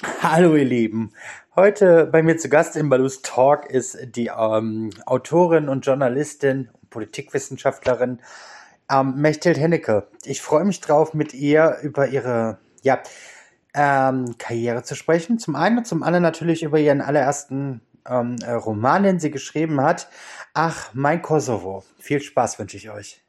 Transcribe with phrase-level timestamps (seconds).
[0.22, 1.12] Hallo ihr Lieben.
[1.56, 8.20] Heute bei mir zu Gast im Balus Talk ist die ähm, Autorin und Journalistin, Politikwissenschaftlerin
[8.90, 10.06] ähm, Mechthild Hennecke.
[10.24, 13.02] Ich freue mich drauf, mit ihr über ihre ja,
[13.74, 15.38] ähm, Karriere zu sprechen.
[15.38, 19.82] Zum einen und zum anderen natürlich über ihren allerersten ähm, äh, Roman, den sie geschrieben
[19.82, 20.08] hat.
[20.54, 21.84] Ach, mein Kosovo.
[21.98, 23.20] Viel Spaß wünsche ich euch.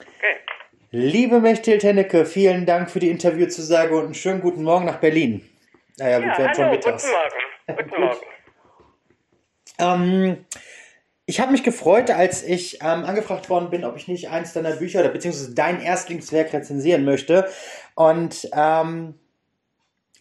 [0.00, 0.36] Okay.
[0.92, 5.49] Liebe Mechthild Hennecke, vielen Dank für die Interviewzusage und einen schönen guten Morgen nach Berlin.
[6.00, 7.06] Naja, gut, ja, wir haben schon mittags.
[7.66, 7.90] Guten Morgen.
[7.90, 8.20] Guten Morgen.
[9.78, 10.46] Ähm,
[11.26, 14.72] ich habe mich gefreut, als ich ähm, angefragt worden bin, ob ich nicht eins deiner
[14.72, 17.50] Bücher oder beziehungsweise dein Erstlingswerk rezensieren möchte.
[17.96, 19.20] Und ähm,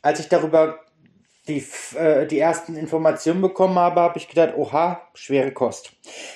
[0.02, 0.82] als ich darüber
[1.48, 5.94] die, äh, die ersten Informationen bekommen habe, habe ich gedacht, oha, schwere Kost.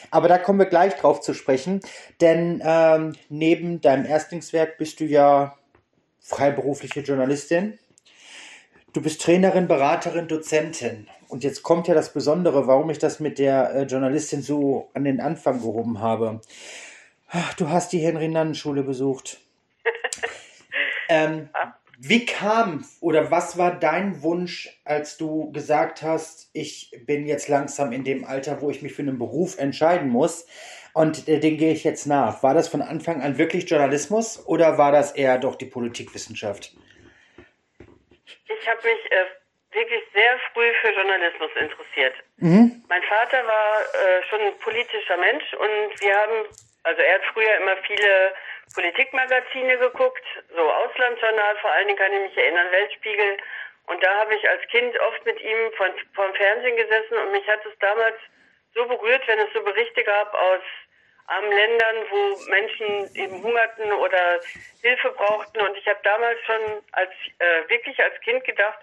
[0.10, 1.82] Aber da kommen wir gleich drauf zu sprechen,
[2.22, 5.58] denn ähm, neben deinem Erstlingswerk bist du ja
[6.22, 7.78] freiberufliche Journalistin
[8.94, 11.08] Du bist Trainerin, Beraterin, Dozentin.
[11.28, 15.04] Und jetzt kommt ja das Besondere, warum ich das mit der äh, Journalistin so an
[15.04, 16.42] den Anfang gehoben habe.
[17.28, 19.40] Ach, du hast die Henry-Nannen-Schule besucht.
[21.10, 21.50] ähm,
[21.98, 27.94] wie kam oder was war dein Wunsch, als du gesagt hast, ich bin jetzt langsam
[27.94, 30.46] in dem Alter, wo ich mich für einen Beruf entscheiden muss
[30.94, 32.44] und äh, den gehe ich jetzt nach?
[32.44, 36.76] War das von Anfang an wirklich Journalismus oder war das eher doch die Politikwissenschaft?
[38.48, 39.26] Ich habe mich äh,
[39.72, 42.16] wirklich sehr früh für Journalismus interessiert.
[42.38, 42.84] Mhm.
[42.88, 46.46] Mein Vater war äh, schon ein politischer Mensch und wir haben,
[46.84, 48.34] also er hat früher immer viele
[48.76, 50.24] Politikmagazine geguckt,
[50.56, 53.38] so Auslandsjournal vor allen Dingen kann ich mich erinnern, Weltspiegel.
[53.86, 57.46] Und da habe ich als Kind oft mit ihm von, vom Fernsehen gesessen und mich
[57.48, 58.16] hat es damals
[58.74, 60.62] so berührt, wenn es so Berichte gab aus
[61.28, 64.40] armen Ländern, wo Menschen eben hungerten oder
[64.82, 65.62] Hilfe brauchten.
[65.62, 68.80] Und ich habe damals schon als äh, wirklich als Kind gedacht,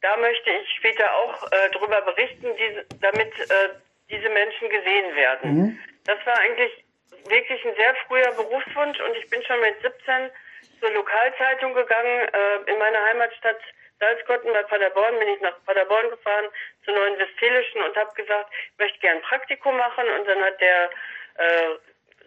[0.00, 3.70] da möchte ich später auch äh, darüber berichten, diese, damit äh,
[4.10, 5.54] diese Menschen gesehen werden.
[5.54, 5.78] Mhm.
[6.04, 6.84] Das war eigentlich
[7.28, 10.30] wirklich ein sehr früher Berufswunsch und ich bin schon mit 17
[10.80, 13.58] zur Lokalzeitung gegangen äh, in meiner Heimatstadt
[14.00, 16.46] Salzgotten bei Paderborn bin ich nach Paderborn gefahren
[16.84, 20.90] zur Neuen Westfälischen und habe gesagt, ich möchte gern Praktikum machen und dann hat der
[21.38, 21.78] äh,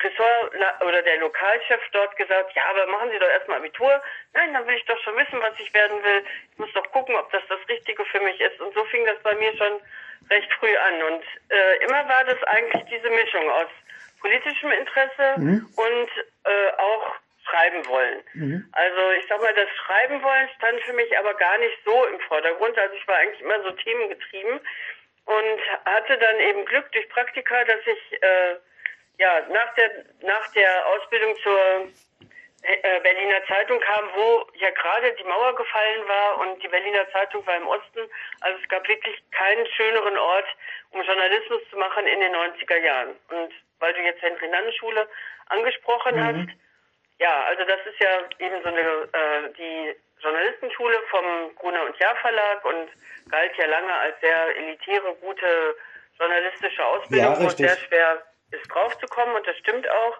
[0.04, 4.02] Ressort oder der Lokalchef dort gesagt, ja, aber machen Sie doch erstmal Abitur.
[4.34, 6.24] Nein, dann will ich doch schon wissen, was ich werden will.
[6.52, 8.60] Ich muss doch gucken, ob das das Richtige für mich ist.
[8.60, 9.80] Und so fing das bei mir schon
[10.30, 11.04] recht früh an.
[11.04, 13.68] Und äh, immer war das eigentlich diese Mischung aus
[14.22, 15.68] politischem Interesse mhm.
[15.76, 16.10] und
[16.46, 18.24] äh, auch schreiben wollen.
[18.34, 18.70] Mhm.
[18.72, 22.20] Also ich sag mal, das Schreiben wollen stand für mich aber gar nicht so im
[22.22, 22.78] Vordergrund.
[22.78, 24.60] Also ich war eigentlich immer so themengetrieben
[25.26, 28.56] und hatte dann eben Glück durch Praktika, dass ich äh,
[29.22, 31.88] ja, nach der, nach der Ausbildung zur
[32.64, 37.46] äh, Berliner Zeitung kam, wo ja gerade die Mauer gefallen war und die Berliner Zeitung
[37.46, 38.10] war im Osten.
[38.42, 40.48] Also es gab wirklich keinen schöneren Ort,
[40.90, 43.10] um Journalismus zu machen in den 90er Jahren.
[43.30, 45.08] Und weil du jetzt Henry-Nannen-Schule
[45.50, 46.26] angesprochen mhm.
[46.26, 46.58] hast,
[47.20, 52.16] ja, also das ist ja eben so eine, äh, die Journalistenschule vom Gruner und Jahr
[52.16, 52.90] Verlag und
[53.30, 55.76] galt ja lange als sehr elitäre, gute
[56.18, 60.18] journalistische Ausbildung ja, und sehr schwer ist draufzukommen und das stimmt auch.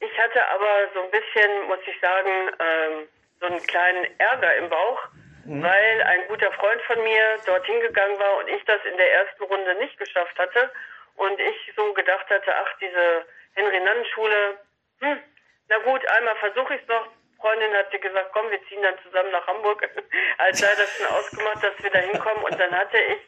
[0.00, 3.08] Ich hatte aber so ein bisschen, muss ich sagen, ähm,
[3.40, 5.08] so einen kleinen Ärger im Bauch,
[5.44, 5.62] mhm.
[5.62, 9.44] weil ein guter Freund von mir dorthin gegangen war und ich das in der ersten
[9.44, 10.70] Runde nicht geschafft hatte
[11.16, 14.58] und ich so gedacht hatte, ach, diese Henry-Nannen-Schule,
[15.00, 15.20] hm,
[15.68, 17.08] na gut, einmal versuche ich es noch.
[17.40, 19.88] Freundin hatte gesagt, komm, wir ziehen dann zusammen nach Hamburg,
[20.38, 23.18] als sei das schon ausgemacht, dass wir da hinkommen und dann hatte ich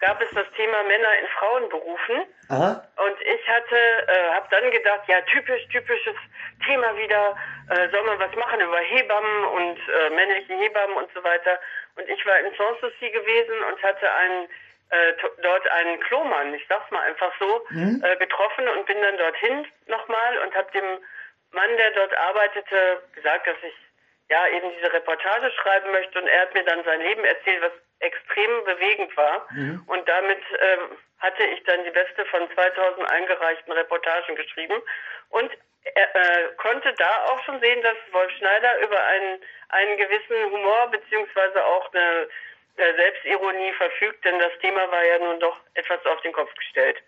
[0.00, 2.24] gab es das Thema Männer in Frauenberufen.
[2.48, 2.82] Aha.
[2.96, 6.16] Und ich hatte, äh, habe dann gedacht, ja, typisch, typisches
[6.64, 7.36] Thema wieder,
[7.68, 11.60] äh, soll man was machen über Hebammen und äh, männliche Hebammen und so weiter.
[11.96, 14.48] Und ich war in Sanssouci gewesen und hatte einen,
[14.90, 15.12] äh,
[15.42, 18.02] dort einen Klomann, ich sag's mal einfach so, mhm.
[18.02, 20.98] äh, getroffen und bin dann dorthin nochmal und habe dem
[21.52, 23.74] Mann, der dort arbeitete, gesagt, dass ich
[24.30, 27.72] ja eben diese Reportage schreiben möchte und er hat mir dann sein Leben erzählt, was
[28.00, 29.46] extrem bewegend war.
[29.52, 29.82] Mhm.
[29.86, 30.76] Und damit äh,
[31.18, 34.82] hatte ich dann die beste von 2000 eingereichten Reportagen geschrieben
[35.30, 35.50] und
[35.94, 39.40] er äh, konnte da auch schon sehen, dass Wolf Schneider über einen,
[39.70, 42.28] einen gewissen Humor beziehungsweise auch eine
[42.76, 46.98] äh, Selbstironie verfügt, denn das Thema war ja nun doch etwas auf den Kopf gestellt.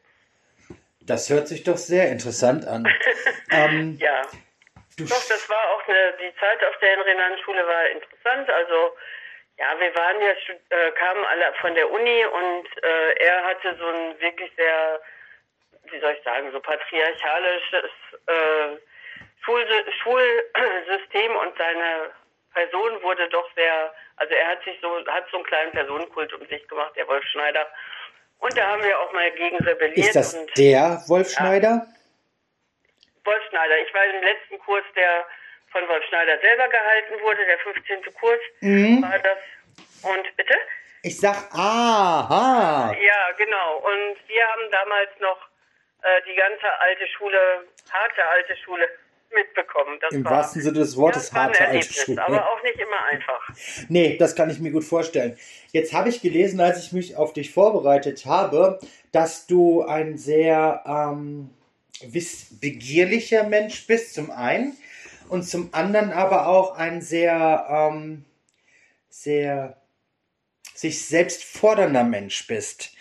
[1.02, 2.86] Das hört sich doch sehr interessant an.
[3.50, 4.22] ähm, ja.
[4.98, 8.48] Doch, das war auch eine, die Zeit auf der Henry-Nannen-Schule war interessant.
[8.50, 8.96] Also
[9.62, 10.32] ja, wir waren ja,
[10.76, 15.00] äh, kamen alle von der Uni und äh, er hatte so ein wirklich sehr,
[15.84, 17.90] wie soll ich sagen, so patriarchalisches
[18.26, 18.76] äh,
[19.44, 19.64] Schul
[20.02, 22.10] Schulsystem und seine
[22.54, 26.44] Person wurde doch sehr Also er hat sich so, hat so einen kleinen Personenkult um
[26.48, 27.66] sich gemacht, der Wolf Schneider.
[28.40, 30.08] Und da haben wir auch mal gegen rebelliert.
[30.08, 31.86] Ist das der Wolf Schneider?
[31.86, 31.86] Ja.
[33.24, 33.78] Wolf Schneider.
[33.78, 35.24] Ich war im letzten Kurs, der
[35.72, 38.14] von Wolf Schneider selber gehalten wurde, der 15.
[38.14, 39.02] Kurs mhm.
[39.02, 39.38] war das.
[40.02, 40.54] Und bitte?
[41.02, 42.94] Ich sag, aha.
[43.00, 43.78] Ja, genau.
[43.78, 45.38] Und wir haben damals noch
[46.02, 47.38] äh, die ganze alte Schule,
[47.90, 48.88] harte alte Schule
[49.34, 49.98] mitbekommen.
[50.00, 52.22] Das Im war, wahrsten Sinne des Wortes harte alte Schule.
[52.22, 53.48] Aber auch nicht immer einfach.
[53.88, 55.38] Nee, das kann ich mir gut vorstellen.
[55.72, 58.78] Jetzt habe ich gelesen, als ich mich auf dich vorbereitet habe,
[59.10, 61.50] dass du ein sehr ähm,
[62.06, 64.76] wissbegierlicher Mensch bist, zum einen.
[65.28, 68.24] Und zum anderen aber auch ein sehr, ähm,
[69.08, 69.80] sehr
[70.74, 72.92] sich selbst fordernder Mensch bist.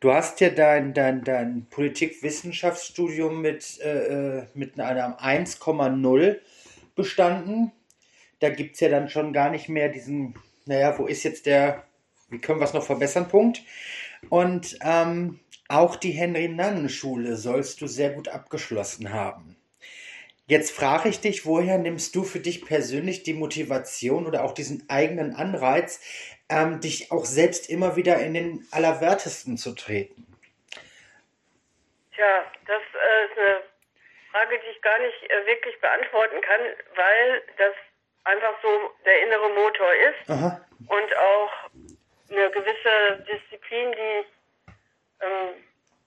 [0.00, 6.40] Du hast ja dein, dein, dein Politikwissenschaftsstudium mit, äh, äh mit einem 1,0
[6.94, 7.72] bestanden.
[8.38, 10.34] Da gibt es ja dann schon gar nicht mehr diesen,
[10.66, 11.84] naja, wo ist jetzt der,
[12.28, 13.62] wie können wir es noch verbessern, Punkt.
[14.28, 19.57] Und ähm, auch die Henry-Nannen-Schule sollst du sehr gut abgeschlossen haben.
[20.48, 24.88] Jetzt frage ich dich, woher nimmst du für dich persönlich die Motivation oder auch diesen
[24.88, 26.00] eigenen Anreiz,
[26.48, 30.26] ähm, dich auch selbst immer wieder in den Allerwertesten zu treten?
[32.16, 33.62] Tja, das äh, ist eine
[34.32, 36.60] Frage, die ich gar nicht äh, wirklich beantworten kann,
[36.94, 37.74] weil das
[38.24, 40.66] einfach so der innere Motor ist Aha.
[40.88, 41.52] und auch
[42.30, 44.26] eine gewisse Disziplin, die ich,
[45.20, 45.62] ähm,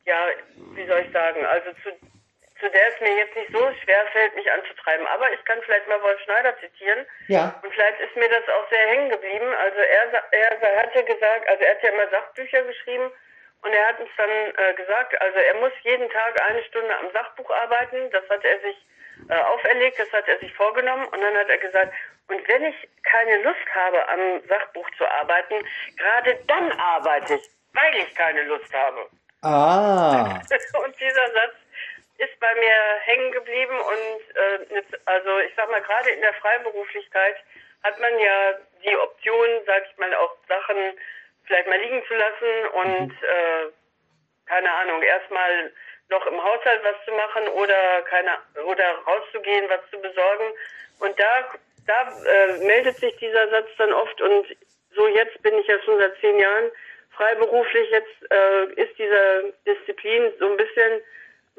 [0.05, 0.29] ja,
[0.73, 1.91] wie soll ich sagen, also zu
[2.61, 5.05] zu der es mir jetzt nicht so schwer fällt, mich anzutreiben.
[5.07, 7.05] Aber ich kann vielleicht mal Wolf Schneider zitieren.
[7.27, 7.59] Ja.
[7.63, 9.51] Und vielleicht ist mir das auch sehr hängen geblieben.
[9.59, 13.11] Also er, er hat ja gesagt, also er hat ja immer Sachbücher geschrieben
[13.63, 17.11] und er hat uns dann äh, gesagt, also er muss jeden Tag eine Stunde am
[17.11, 18.09] Sachbuch arbeiten.
[18.11, 18.77] Das hat er sich
[19.29, 21.93] äh, auferlegt, das hat er sich vorgenommen und dann hat er gesagt,
[22.27, 25.55] und wenn ich keine Lust habe, am Sachbuch zu arbeiten,
[25.97, 29.09] gerade dann arbeite ich, weil ich keine Lust habe.
[29.43, 30.39] Ah.
[30.85, 31.55] und dieser Satz
[32.21, 37.37] ist bei mir hängen geblieben und äh, also ich sag mal, gerade in der Freiberuflichkeit
[37.83, 40.77] hat man ja die Option, sag ich mal, auch Sachen
[41.45, 43.27] vielleicht mal liegen zu lassen und mhm.
[43.27, 43.71] äh,
[44.45, 45.71] keine Ahnung, erstmal
[46.09, 50.53] noch im Haushalt was zu machen oder keine oder rauszugehen, was zu besorgen.
[50.99, 51.49] Und da
[51.87, 54.45] da äh, meldet sich dieser Satz dann oft und
[54.93, 56.71] so jetzt bin ich ja schon seit zehn Jahren
[57.11, 61.01] freiberuflich, jetzt äh, ist diese Disziplin so ein bisschen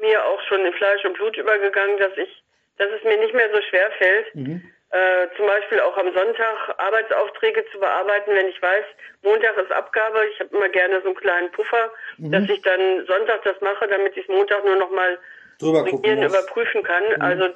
[0.03, 2.43] mir auch schon in Fleisch und Blut übergegangen, dass ich,
[2.77, 4.61] dass es mir nicht mehr so schwer fällt, mhm.
[4.91, 8.85] äh, zum Beispiel auch am Sonntag Arbeitsaufträge zu bearbeiten, wenn ich weiß,
[9.23, 10.19] Montag ist Abgabe.
[10.31, 12.31] Ich habe immer gerne so einen kleinen Puffer, mhm.
[12.31, 15.17] dass ich dann Sonntag das mache, damit ich Montag nur noch mal
[15.61, 17.03] regieren überprüfen kann.
[17.15, 17.21] Mhm.
[17.21, 17.49] Also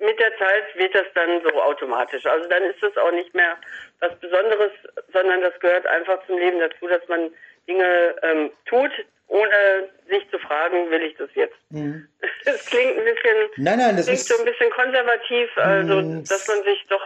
[0.00, 2.26] mit der Zeit wird das dann so automatisch.
[2.26, 3.56] Also dann ist es auch nicht mehr
[4.00, 4.72] was Besonderes,
[5.12, 7.30] sondern das gehört einfach zum Leben dazu, dass man
[7.66, 8.90] Dinge ähm, tut,
[9.34, 11.56] ohne sich zu fragen, will ich das jetzt.
[11.70, 12.08] Mhm.
[12.44, 16.24] Das klingt ein bisschen, nein, nein, das klingt ist, so ein bisschen konservativ, also mhm.
[16.24, 17.00] dass man sich doch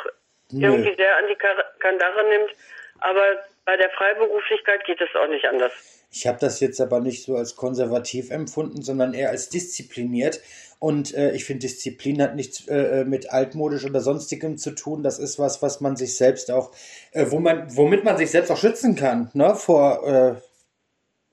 [0.50, 0.66] nö.
[0.66, 1.36] irgendwie sehr an die
[1.78, 2.50] Kandare nimmt.
[2.98, 3.22] Aber
[3.64, 5.72] bei der Freiberuflichkeit geht es auch nicht anders.
[6.10, 10.40] Ich habe das jetzt aber nicht so als konservativ empfunden, sondern eher als diszipliniert.
[10.80, 15.04] Und äh, ich finde, Disziplin hat nichts äh, äh, mit altmodisch oder sonstigem zu tun.
[15.04, 16.72] Das ist was, was man sich selbst auch,
[17.12, 20.47] äh, wo man, womit man sich selbst auch schützen kann, ne, vor äh,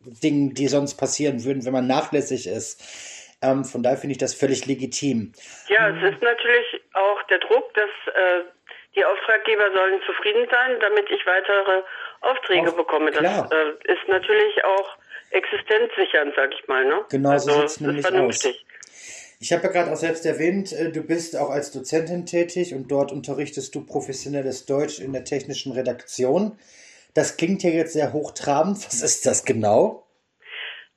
[0.05, 2.81] Dingen, die sonst passieren würden, wenn man nachlässig ist.
[3.41, 5.33] Ähm, von daher finde ich das völlig legitim.
[5.67, 8.43] Ja, es ist natürlich auch der Druck, dass äh,
[8.95, 11.81] die Auftraggeber sollen zufrieden sein, damit ich weitere
[12.21, 13.11] Aufträge auch, bekomme.
[13.11, 14.97] Das äh, ist natürlich auch
[15.31, 16.85] existenzsichernd, sag ich mal.
[16.85, 17.05] Ne?
[17.09, 18.47] Genau also, so sieht es nämlich aus.
[19.39, 22.89] Ich habe ja gerade auch selbst erwähnt, äh, du bist auch als Dozentin tätig und
[22.89, 26.57] dort unterrichtest du professionelles Deutsch in der technischen Redaktion.
[27.15, 28.77] Das klingt ja jetzt sehr hochtrabend.
[28.85, 30.05] Was ist das genau?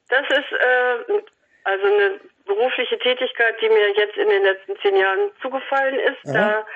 [0.09, 1.23] Das ist äh,
[1.65, 6.19] also eine berufliche Tätigkeit, die mir jetzt in den letzten zehn Jahren zugefallen ist.
[6.25, 6.67] Da,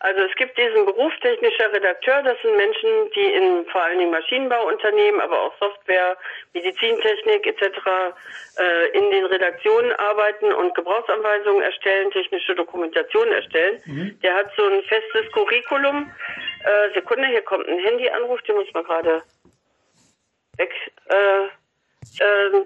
[0.00, 2.22] also es gibt diesen Beruf technischer Redakteur.
[2.22, 6.16] Das sind Menschen, die in vor allen Dingen Maschinenbauunternehmen, aber auch Software,
[6.54, 7.78] Medizintechnik etc.
[8.58, 13.82] Äh, in den Redaktionen arbeiten und Gebrauchsanweisungen erstellen, technische Dokumentation erstellen.
[13.86, 14.20] Mhm.
[14.22, 16.10] Der hat so ein festes Curriculum
[16.64, 19.22] äh, Sekunde, hier kommt ein Handyanruf, den muss man gerade
[20.58, 20.72] weg.
[21.06, 21.44] Äh,
[22.24, 22.64] äh,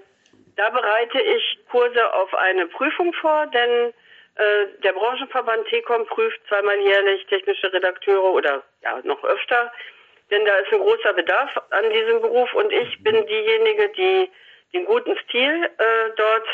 [0.55, 3.93] da bereite ich Kurse auf eine Prüfung vor, denn
[4.37, 9.71] der Branchenverband TECOM prüft zweimal jährlich technische Redakteure oder ja noch öfter,
[10.31, 14.31] denn da ist ein großer Bedarf an diesem Beruf und ich bin diejenige, die
[14.73, 16.47] den guten Stil äh, dort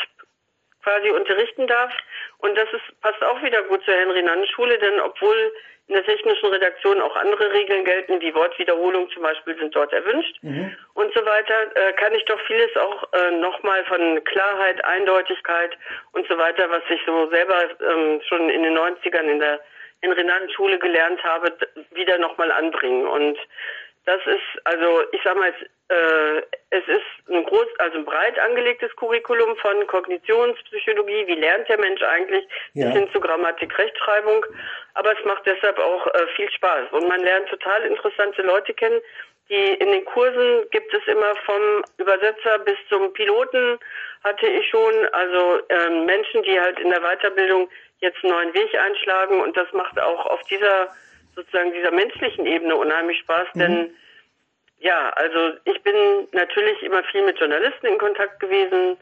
[0.82, 1.92] quasi unterrichten darf.
[2.38, 5.52] Und das ist, passt auch wieder gut zur Henry-Nannen-Schule, denn obwohl
[5.90, 10.38] in der technischen Redaktion auch andere Regeln gelten, die Wortwiederholung zum Beispiel sind dort erwünscht
[10.42, 10.72] mhm.
[10.94, 15.76] und so weiter, äh, kann ich doch vieles auch äh, nochmal von Klarheit, Eindeutigkeit
[16.12, 19.58] und so weiter, was ich so selber ähm, schon in den 90ern in der
[20.02, 21.52] in Renantenschule gelernt habe,
[21.90, 23.06] wieder nochmal anbringen.
[23.06, 23.36] Und
[24.06, 25.52] das ist, also ich sag mal,
[25.88, 31.78] äh, es ist ein groß, also ein breit angelegtes Curriculum von Kognitionspsychologie, wie lernt der
[31.78, 32.86] Mensch eigentlich, ja.
[32.86, 34.46] bis hin zu Grammatik, Rechtschreibung.
[34.94, 36.92] Aber es macht deshalb auch äh, viel Spaß.
[36.92, 39.00] Und man lernt total interessante Leute kennen.
[39.48, 43.80] Die in den Kursen gibt es immer vom Übersetzer bis zum Piloten
[44.22, 47.68] hatte ich schon, also äh, Menschen, die halt in der Weiterbildung
[48.00, 50.94] jetzt einen neuen Weg einschlagen und das macht auch auf dieser
[51.34, 53.58] sozusagen dieser menschlichen Ebene unheimlich Spaß, mhm.
[53.58, 53.94] denn
[54.80, 55.94] ja, also ich bin
[56.32, 58.96] natürlich immer viel mit Journalisten in Kontakt gewesen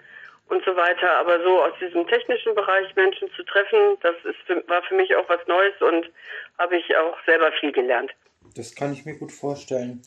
[0.49, 4.83] und so weiter, aber so aus diesem technischen Bereich Menschen zu treffen, das ist war
[4.83, 6.11] für mich auch was Neues und
[6.59, 8.11] habe ich auch selber viel gelernt.
[8.57, 10.03] Das kann ich mir gut vorstellen.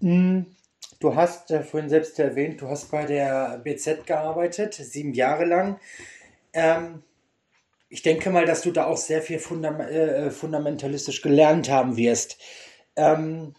[0.00, 0.46] Hm,
[1.00, 5.80] du hast vorhin selbst erwähnt, du hast bei der BZ gearbeitet, sieben Jahre lang.
[6.52, 7.02] Ähm,
[7.88, 12.38] ich denke mal, dass du da auch sehr viel fundam äh, fundamentalistisch gelernt haben wirst.
[12.96, 13.54] Ähm,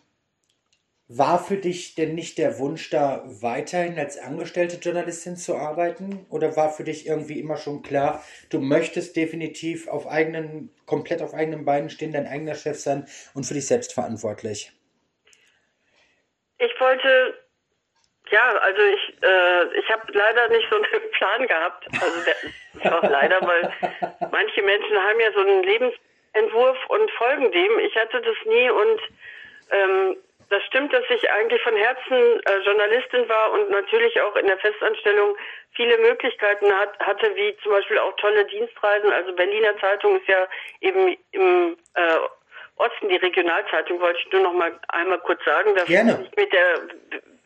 [1.12, 6.28] war für dich denn nicht der Wunsch, da weiterhin als angestellte Journalistin zu arbeiten?
[6.30, 11.34] Oder war für dich irgendwie immer schon klar, du möchtest definitiv auf eigenen, komplett auf
[11.34, 14.72] eigenen Beinen stehen, dein eigener Chef sein und für dich selbst verantwortlich?
[16.60, 17.34] Ich wollte,
[18.32, 21.88] ja, also ich, äh, ich habe leider nicht so einen Plan gehabt.
[22.02, 23.72] Also der, auch leider, weil
[24.32, 27.80] manche Menschen haben ja so einen Lebensentwurf und folgen dem.
[27.80, 29.02] Ich hatte das nie und
[29.72, 30.18] ähm,
[30.50, 34.58] das stimmt, dass ich eigentlich von Herzen äh, Journalistin war und natürlich auch in der
[34.58, 35.38] Festanstellung
[35.74, 39.12] viele Möglichkeiten hat, hatte, wie zum Beispiel auch tolle Dienstreisen.
[39.12, 40.48] Also Berliner Zeitung ist ja
[40.82, 42.18] eben im äh,
[42.78, 46.18] Osten die Regionalzeitung, wollte ich nur noch mal einmal kurz sagen, dass Gerne.
[46.18, 46.80] nicht mit der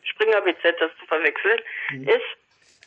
[0.04, 2.08] Springer BZ das zu verwechseln mhm.
[2.08, 2.26] ist.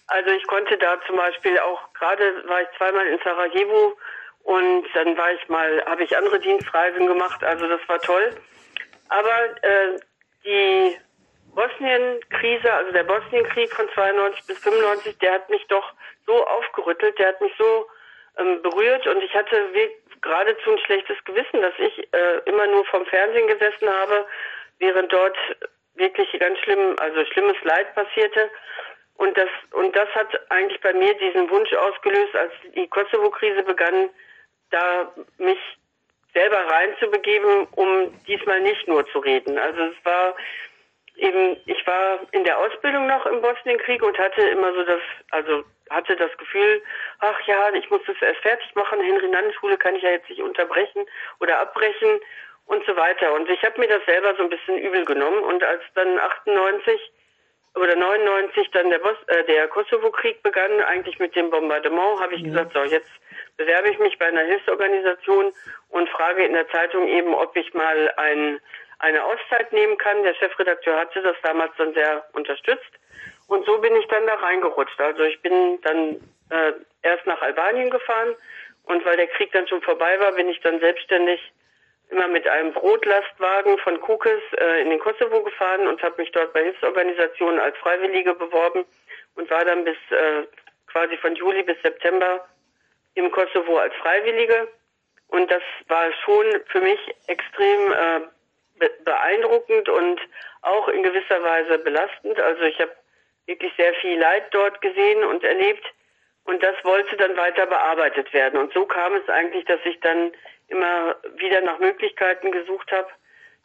[0.08, 3.98] Also ich konnte da zum Beispiel auch gerade war ich zweimal in Sarajevo
[4.44, 7.44] und dann war ich mal, habe ich andere Dienstreisen gemacht.
[7.44, 8.34] Also das war toll.
[9.10, 10.00] Aber äh,
[10.46, 10.98] die
[11.54, 15.92] Bosnien-Krise, also der Bosnienkrieg von 92 bis 95, der hat mich doch
[16.26, 17.88] so aufgerüttelt, der hat mich so
[18.38, 19.70] ähm, berührt und ich hatte
[20.22, 24.26] geradezu ein schlechtes Gewissen, dass ich äh, immer nur vom Fernsehen gesessen habe,
[24.80, 25.38] während dort
[25.98, 28.50] wirklich ganz schlimm, also schlimmes Leid passierte.
[29.16, 34.10] Und das, und das hat eigentlich bei mir diesen Wunsch ausgelöst, als die Kosovo-Krise begann,
[34.70, 35.58] da mich
[36.34, 39.58] selber reinzubegeben, um diesmal nicht nur zu reden.
[39.58, 40.36] Also es war
[41.16, 45.02] eben, ich war in der Ausbildung noch im Bosnienkrieg und hatte immer so das,
[45.32, 46.84] also hatte das Gefühl,
[47.20, 51.06] ach ja, ich muss das erst fertig machen, Henry-Nannen-Schule kann ich ja jetzt nicht unterbrechen
[51.40, 52.20] oder abbrechen
[52.68, 53.34] und so weiter.
[53.34, 57.12] Und ich habe mir das selber so ein bisschen übel genommen und als dann 98
[57.76, 62.42] oder 99 dann der, Bos äh, der Kosovo-Krieg begann, eigentlich mit dem Bombardement, habe ich
[62.42, 62.48] ja.
[62.48, 63.10] gesagt, so jetzt
[63.56, 65.54] bewerbe ich mich bei einer Hilfsorganisation
[65.90, 68.60] und frage in der Zeitung eben, ob ich mal ein,
[69.00, 70.24] eine Auszeit nehmen kann.
[70.24, 72.92] Der Chefredakteur hatte das damals dann sehr unterstützt.
[73.48, 75.00] Und so bin ich dann da reingerutscht.
[75.00, 76.16] Also ich bin dann
[76.50, 78.36] äh, erst nach Albanien gefahren
[78.84, 81.40] und weil der Krieg dann schon vorbei war, bin ich dann selbstständig
[82.10, 86.54] immer mit einem Brotlastwagen von Kukes äh, in den Kosovo gefahren und habe mich dort
[86.54, 88.86] bei Hilfsorganisationen als Freiwillige beworben
[89.36, 90.44] und war dann bis äh,
[90.88, 92.48] quasi von Juli bis September
[93.16, 94.68] im Kosovo als Freiwillige.
[95.28, 98.20] Und das war schon für mich extrem äh,
[98.80, 100.22] be beeindruckend und
[100.62, 102.40] auch in gewisser Weise belastend.
[102.40, 102.92] Also ich habe
[103.48, 105.86] wirklich sehr viel Leid dort gesehen und erlebt.
[106.46, 108.58] Und das wollte dann weiter bearbeitet werden.
[108.58, 110.32] Und so kam es eigentlich, dass ich dann
[110.68, 113.08] immer wieder nach Möglichkeiten gesucht habe,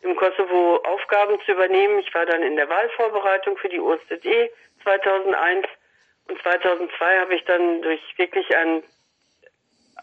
[0.03, 1.99] im Kosovo Aufgaben zu übernehmen.
[2.01, 4.51] Ich war dann in der Wahlvorbereitung für die OSZE
[4.83, 5.67] 2001
[6.29, 8.83] und 2002 habe ich dann durch wirklich ein,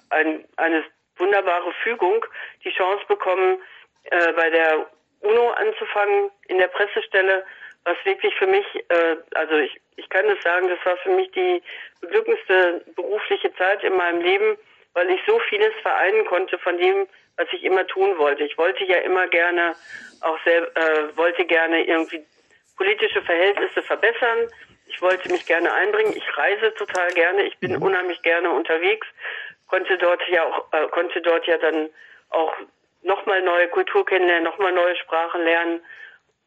[0.09, 0.83] ein, eine
[1.17, 2.25] wunderbare Fügung
[2.63, 3.61] die Chance bekommen,
[4.05, 4.89] äh, bei der
[5.21, 7.45] UNO anzufangen in der Pressestelle,
[7.83, 11.31] was wirklich für mich, äh, also ich, ich kann es sagen, das war für mich
[11.31, 11.61] die
[12.01, 14.57] beglückendste berufliche Zeit in meinem Leben,
[14.93, 18.43] weil ich so vieles vereinen konnte von dem, was ich immer tun wollte.
[18.43, 19.75] Ich wollte ja immer gerne
[20.21, 22.25] auch sehr, äh, wollte gerne irgendwie
[22.75, 24.49] politische Verhältnisse verbessern.
[24.87, 26.13] Ich wollte mich gerne einbringen.
[26.15, 27.43] Ich reise total gerne.
[27.43, 27.83] Ich bin mhm.
[27.83, 29.07] unheimlich gerne unterwegs.
[29.67, 31.89] Konnte dort ja auch, äh, konnte dort ja dann
[32.29, 32.53] auch
[33.01, 35.81] nochmal neue Kultur kennenlernen, nochmal neue Sprachen lernen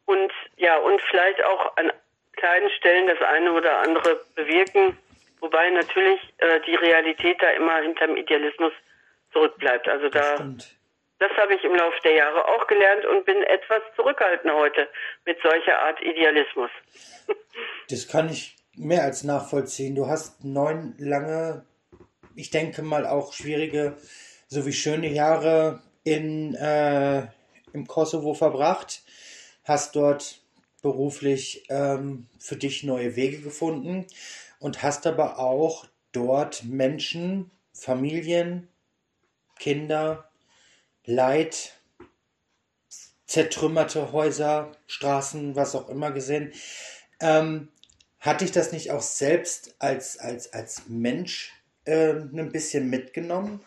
[0.05, 1.91] und ja, und vielleicht auch an
[2.33, 4.97] kleinen Stellen das eine oder andere bewirken.
[5.43, 8.71] Wobei natürlich äh, die Realität da immer hinterm Idealismus
[9.33, 9.89] zurückbleibt.
[9.89, 10.77] Also da, das,
[11.19, 14.87] das habe ich im Laufe der Jahre auch gelernt und bin etwas zurückhaltender heute
[15.25, 16.71] mit solcher Art Idealismus.
[17.89, 19.95] Das kann ich mehr als nachvollziehen.
[19.95, 21.65] Du hast neun lange,
[22.35, 23.97] ich denke mal auch schwierige
[24.47, 27.27] sowie schöne Jahre in, äh,
[27.73, 29.03] im Kosovo verbracht,
[29.65, 30.39] hast dort
[30.81, 34.07] beruflich ähm, für dich neue Wege gefunden
[34.63, 38.69] und hast aber auch dort Menschen, Familien,
[39.59, 40.29] Kinder,
[41.05, 41.73] Leid,
[43.25, 46.53] zertrümmerte Häuser, Straßen, was auch immer gesehen.
[47.21, 47.73] Ähm,
[48.21, 51.51] hat dich das nicht auch selbst als, als, als Mensch
[51.85, 53.65] äh, ein bisschen mitgenommen?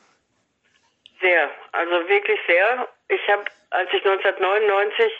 [1.20, 2.88] Sehr, also wirklich sehr.
[3.08, 5.12] Ich habe, als ich 1999,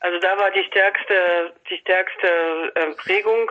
[0.00, 3.50] also da war die stärkste, die stärkste äh, Prägung,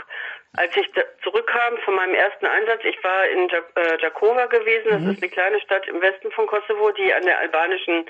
[0.58, 0.88] als ich
[1.24, 3.50] zurückkam von meinem ersten Einsatz, ich war in
[4.02, 5.12] Jakova äh, gewesen, das mhm.
[5.12, 8.06] ist eine kleine Stadt im Westen von Kosovo, die an der albanischen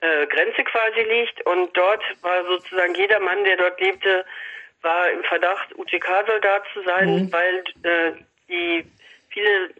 [0.00, 1.44] äh, Grenze quasi liegt.
[1.46, 4.24] Und dort war sozusagen jeder Mann, der dort lebte,
[4.82, 7.32] war im Verdacht, UTK-Soldat zu sein, mhm.
[7.32, 8.12] weil äh,
[8.48, 8.86] die
[9.30, 9.70] viele,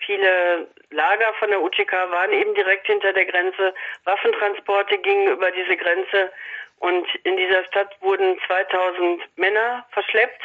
[0.00, 3.74] viele Lager von der UTK waren eben direkt hinter der Grenze.
[4.04, 6.32] Waffentransporte gingen über diese Grenze.
[6.80, 10.42] Und in dieser Stadt wurden 2000 Männer verschleppt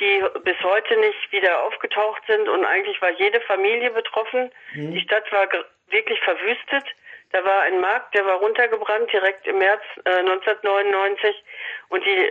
[0.00, 4.50] die bis heute nicht wieder aufgetaucht sind und eigentlich war jede Familie betroffen.
[4.74, 4.92] Mhm.
[4.92, 5.48] Die Stadt war
[5.88, 6.84] wirklich verwüstet.
[7.32, 11.44] Da war ein Markt, der war runtergebrannt direkt im März äh, 1999
[11.88, 12.30] und die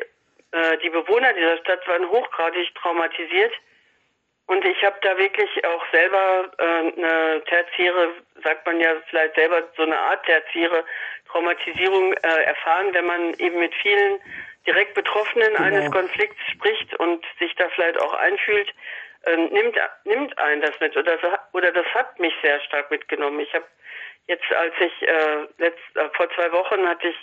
[0.54, 3.54] äh, die Bewohner dieser Stadt waren hochgradig traumatisiert.
[4.46, 8.10] Und ich habe da wirklich auch selber äh, eine tertiäre,
[8.44, 10.84] sagt man ja vielleicht selber, so eine Art tertiäre
[11.30, 14.20] Traumatisierung äh, erfahren, wenn man eben mit vielen
[14.66, 15.64] direkt Betroffenen genau.
[15.64, 18.74] eines Konflikts spricht und sich da vielleicht auch einfühlt,
[19.24, 21.18] äh, nimmt, nimmt ein das mit oder,
[21.54, 23.40] oder das hat mich sehr stark mitgenommen.
[23.40, 23.66] Ich habe
[24.28, 27.16] jetzt, als ich äh, letzt, äh, vor zwei Wochen hatte ich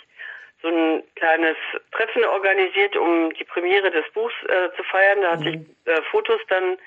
[0.61, 1.57] so ein kleines
[1.91, 5.21] Treffen organisiert, um die Premiere des Buchs äh, zu feiern.
[5.21, 5.75] Da hatte mhm.
[5.85, 6.77] ich äh, Fotos dann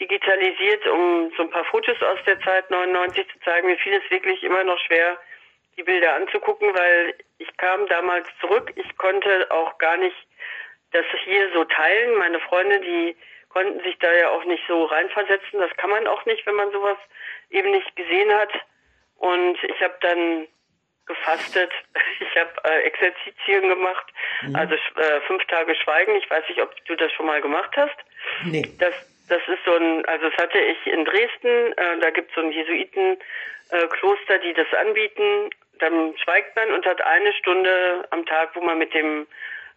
[0.00, 3.68] digitalisiert, um so ein paar Fotos aus der Zeit 99 zu zeigen.
[3.68, 5.18] Mir fiel es wirklich immer noch schwer,
[5.76, 8.72] die Bilder anzugucken, weil ich kam damals zurück.
[8.76, 10.16] Ich konnte auch gar nicht
[10.92, 12.16] das hier so teilen.
[12.18, 13.16] Meine Freunde, die
[13.48, 15.60] konnten sich da ja auch nicht so reinversetzen.
[15.60, 16.98] Das kann man auch nicht, wenn man sowas
[17.50, 18.52] eben nicht gesehen hat.
[19.16, 20.46] Und ich habe dann
[21.06, 21.70] gefastet.
[22.20, 24.06] Ich habe äh, Exerzitien gemacht,
[24.42, 24.54] mhm.
[24.54, 26.14] also äh, fünf Tage Schweigen.
[26.14, 27.96] Ich weiß nicht, ob du das schon mal gemacht hast.
[28.44, 28.62] Nee.
[28.78, 28.94] Das,
[29.28, 31.72] das ist so ein, also das hatte ich in Dresden.
[31.72, 37.00] Äh, da gibt es so ein Jesuitenkloster, die das anbieten dann schweigt man und hat
[37.00, 39.26] eine Stunde am Tag, wo man mit dem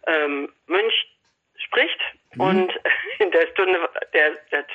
[0.06, 1.08] ähm, Mönch
[1.56, 2.00] spricht.
[2.34, 2.40] Mhm.
[2.40, 2.80] Und
[3.18, 4.70] in der Stunde, der, der hat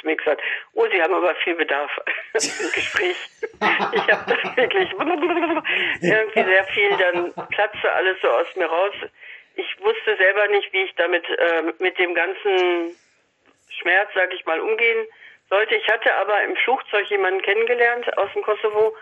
[0.00, 0.42] zu mir gesagt,
[0.74, 1.90] oh, Sie haben aber viel Bedarf
[2.34, 3.16] im Gespräch.
[3.42, 4.90] ich habe das wirklich
[6.02, 8.94] irgendwie sehr viel, dann platzte alles so aus mir raus.
[9.56, 12.96] Ich wusste selber nicht, wie ich damit äh, mit dem ganzen
[13.68, 15.06] Schmerz, sag ich mal, umgehen
[15.48, 15.76] sollte.
[15.76, 18.96] Ich hatte aber im Flugzeug jemanden kennengelernt aus dem Kosovo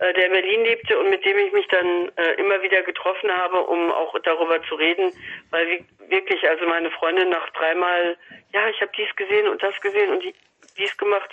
[0.00, 3.60] der in Berlin lebte und mit dem ich mich dann äh, immer wieder getroffen habe,
[3.60, 5.12] um auch darüber zu reden,
[5.50, 8.16] weil wirklich, also meine Freundin nach dreimal,
[8.52, 10.24] ja, ich habe dies gesehen und das gesehen und
[10.76, 11.30] dies gemacht,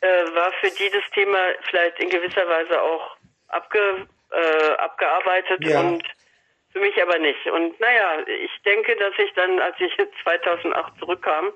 [0.00, 3.16] äh, war für die das Thema vielleicht in gewisser Weise auch
[3.48, 5.80] abge, äh, abgearbeitet ja.
[5.80, 6.02] und
[6.72, 7.46] für mich aber nicht.
[7.46, 11.52] Und naja, ich denke, dass ich dann, als ich 2008 zurückkam,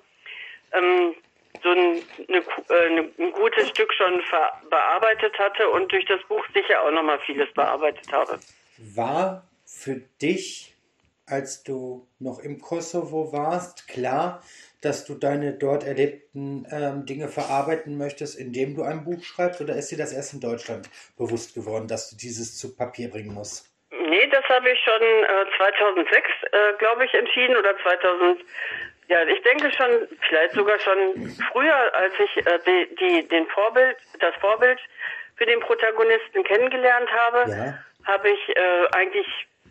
[0.72, 1.14] ähm,
[1.62, 4.22] so ein, eine, äh, ein gutes Stück schon
[4.70, 8.38] bearbeitet hatte und durch das Buch sicher auch nochmal vieles bearbeitet habe.
[8.78, 10.74] War für dich,
[11.26, 14.42] als du noch im Kosovo warst, klar,
[14.82, 19.60] dass du deine dort erlebten ähm, Dinge verarbeiten möchtest, indem du ein Buch schreibst?
[19.60, 23.34] Oder ist dir das erst in Deutschland bewusst geworden, dass du dieses zu Papier bringen
[23.34, 23.72] musst?
[23.90, 28.40] Nee, das habe ich schon äh, 2006, äh, glaube ich, entschieden oder 2000.
[29.08, 33.96] Ja, ich denke schon, vielleicht sogar schon früher, als ich äh, die, die, den Vorbild,
[34.18, 34.80] das Vorbild
[35.36, 37.78] für den Protagonisten kennengelernt habe, ja.
[38.04, 39.26] habe ich äh, eigentlich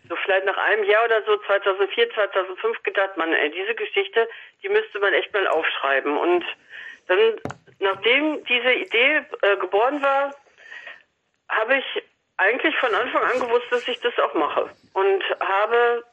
[0.07, 4.29] so vielleicht nach einem Jahr oder so, 2004, 2005 gedacht, man, ey, diese Geschichte,
[4.63, 6.17] die müsste man echt mal aufschreiben.
[6.17, 6.45] Und
[7.07, 7.19] dann,
[7.79, 10.35] nachdem diese Idee äh, geboren war,
[11.49, 12.03] habe ich
[12.37, 14.69] eigentlich von Anfang an gewusst, dass ich das auch mache.
[14.93, 16.03] Und habe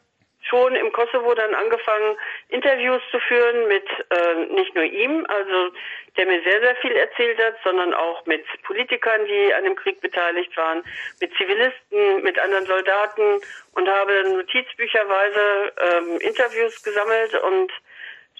[0.42, 2.16] schon im Kosovo dann angefangen,
[2.48, 5.72] Interviews zu führen mit äh, nicht nur ihm, also
[6.16, 10.00] der mir sehr, sehr viel erzählt hat, sondern auch mit Politikern, die an dem Krieg
[10.00, 10.82] beteiligt waren,
[11.20, 13.40] mit Zivilisten, mit anderen Soldaten
[13.74, 17.72] und habe notizbücherweise ähm, Interviews gesammelt und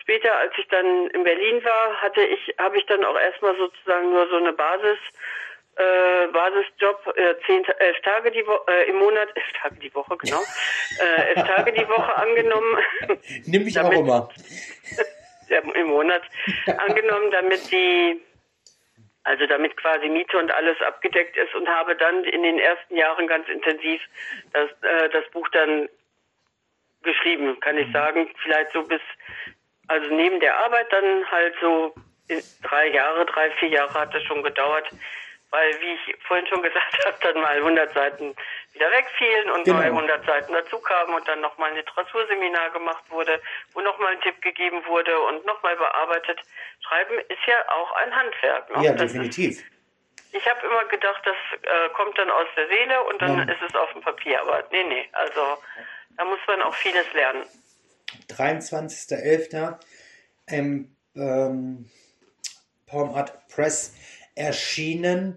[0.01, 4.11] später, als ich dann in Berlin war, hatte ich, habe ich dann auch erstmal sozusagen
[4.11, 4.99] nur so eine Basis
[5.77, 10.17] äh, Basisjob, äh, zehn, elf Tage die Woche, äh, im Monat, elf Tage die Woche,
[10.19, 10.43] genau,
[11.01, 12.79] äh, elf Tage die Woche angenommen.
[13.47, 14.29] Nimm mich damit, auch immer.
[15.75, 16.23] Im Monat
[16.79, 18.23] angenommen, damit die,
[19.25, 23.27] also damit quasi Miete und alles abgedeckt ist und habe dann in den ersten Jahren
[23.27, 24.01] ganz intensiv
[24.55, 25.91] das, äh, das Buch dann
[27.03, 27.93] geschrieben, kann ich mhm.
[27.93, 29.01] sagen, vielleicht so bis,
[29.89, 31.95] also neben der Arbeit dann halt so
[32.63, 34.89] drei Jahre, drei, vier Jahre hat das schon gedauert,
[35.53, 38.35] weil, wie ich vorhin schon gesagt habe, dann mal 100 Seiten
[38.73, 39.79] wieder wegfielen und genau.
[39.79, 43.41] neue 100 Seiten dazu kamen und dann nochmal ein Literaturseminar gemacht wurde,
[43.75, 46.41] wo nochmal ein Tipp gegeben wurde und nochmal bearbeitet.
[46.81, 48.77] Schreiben ist ja auch ein Handwerk.
[48.77, 48.85] Ne?
[48.85, 49.61] Ja, das definitiv.
[49.61, 49.65] Ist,
[50.33, 53.55] ich habe immer gedacht, das äh, kommt dann aus der Seele und dann ja.
[53.55, 54.41] ist es auf dem Papier.
[54.41, 55.59] Aber nee, nee, also
[56.17, 57.45] da muss man auch vieles lernen.
[58.31, 59.79] 23.11.
[60.47, 61.91] im ähm,
[62.87, 63.95] Palm Art Press
[64.35, 65.37] erschienen.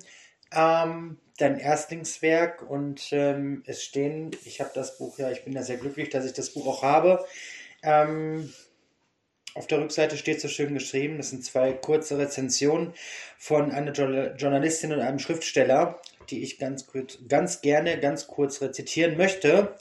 [0.52, 5.64] Ähm, dein Erstlingswerk und ähm, es stehen, ich habe das Buch ja, ich bin ja
[5.64, 7.26] sehr glücklich, dass ich das Buch auch habe.
[7.84, 8.54] Ähm,
[9.54, 12.94] auf der Rückseite steht so schön geschrieben, das sind zwei kurze Rezensionen
[13.38, 19.18] von einer Journalistin und einem Schriftsteller, die ich ganz, kurz, ganz gerne ganz kurz rezitieren
[19.18, 19.76] möchte.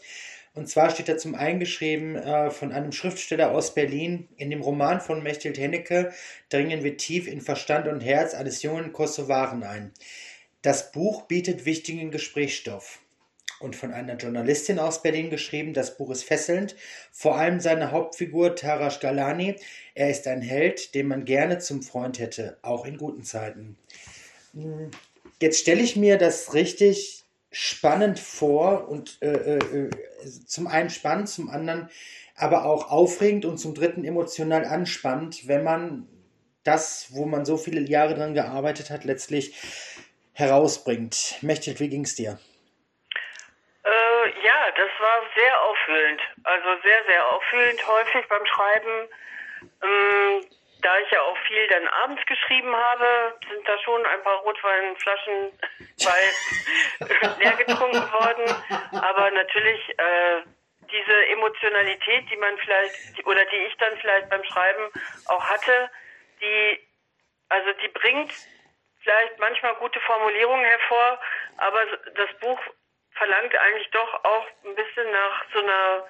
[0.54, 4.28] Und zwar steht da zum einen geschrieben äh, von einem Schriftsteller aus Berlin.
[4.36, 6.12] In dem Roman von Mechthild Hennecke
[6.48, 9.92] dringen wir tief in Verstand und Herz eines jungen Kosovaren ein.
[10.62, 13.00] Das Buch bietet wichtigen Gesprächsstoff.
[13.60, 16.76] Und von einer Journalistin aus Berlin geschrieben, das Buch ist fesselnd,
[17.12, 19.56] vor allem seine Hauptfigur Taras Galani.
[19.94, 23.76] Er ist ein Held, den man gerne zum Freund hätte, auch in guten Zeiten.
[24.52, 24.90] Hm,
[25.40, 27.23] jetzt stelle ich mir das richtig
[27.54, 29.90] spannend vor und äh, äh, äh,
[30.46, 31.88] zum einen spannend, zum anderen
[32.36, 36.08] aber auch aufregend und zum dritten emotional anspannend, wenn man
[36.64, 39.54] das, wo man so viele Jahre dran gearbeitet hat, letztlich
[40.32, 41.36] herausbringt.
[41.42, 42.40] Mechthild, wie ging es dir?
[43.84, 46.20] Äh, ja, das war sehr auffühlend.
[46.42, 49.08] Also sehr, sehr auffühlend, häufig beim Schreiben.
[49.82, 50.44] Ähm,
[50.84, 55.58] da ich ja auch viel dann abends geschrieben habe, sind da schon ein paar Rotweinflaschen
[56.04, 58.44] bei leer getrunken worden.
[58.92, 60.42] Aber natürlich äh,
[60.90, 64.90] diese Emotionalität, die man vielleicht oder die ich dann vielleicht beim Schreiben
[65.26, 65.90] auch hatte,
[66.40, 66.78] die
[67.48, 68.32] also die bringt
[69.02, 71.20] vielleicht manchmal gute Formulierungen hervor,
[71.58, 71.80] aber
[72.14, 72.58] das Buch
[73.12, 76.06] verlangt eigentlich doch auch ein bisschen nach so einer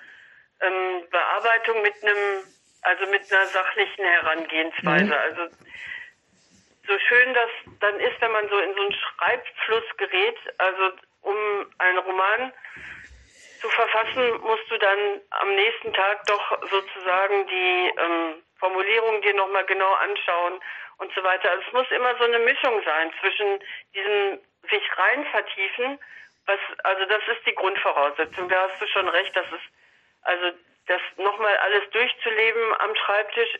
[0.60, 2.44] ähm, Bearbeitung mit einem
[2.84, 5.04] also mit einer sachlichen Herangehensweise.
[5.06, 5.12] Mhm.
[5.12, 5.42] Also
[6.86, 10.92] so schön das dann ist, wenn man so in so einen Schreibfluss gerät, also
[11.22, 11.36] um
[11.78, 12.52] einen Roman
[13.60, 19.64] zu verfassen, musst du dann am nächsten Tag doch sozusagen die ähm, Formulierung dir nochmal
[19.64, 20.60] genau anschauen
[20.98, 21.50] und so weiter.
[21.50, 23.60] Also es muss immer so eine Mischung sein zwischen
[23.94, 24.38] diesem
[24.70, 25.98] sich rein vertiefen,
[26.46, 28.48] was, also das ist die Grundvoraussetzung.
[28.48, 29.64] Da hast du schon recht, das ist,
[30.22, 30.52] also
[30.86, 33.58] das nochmal alles durchzuleben am Schreibtisch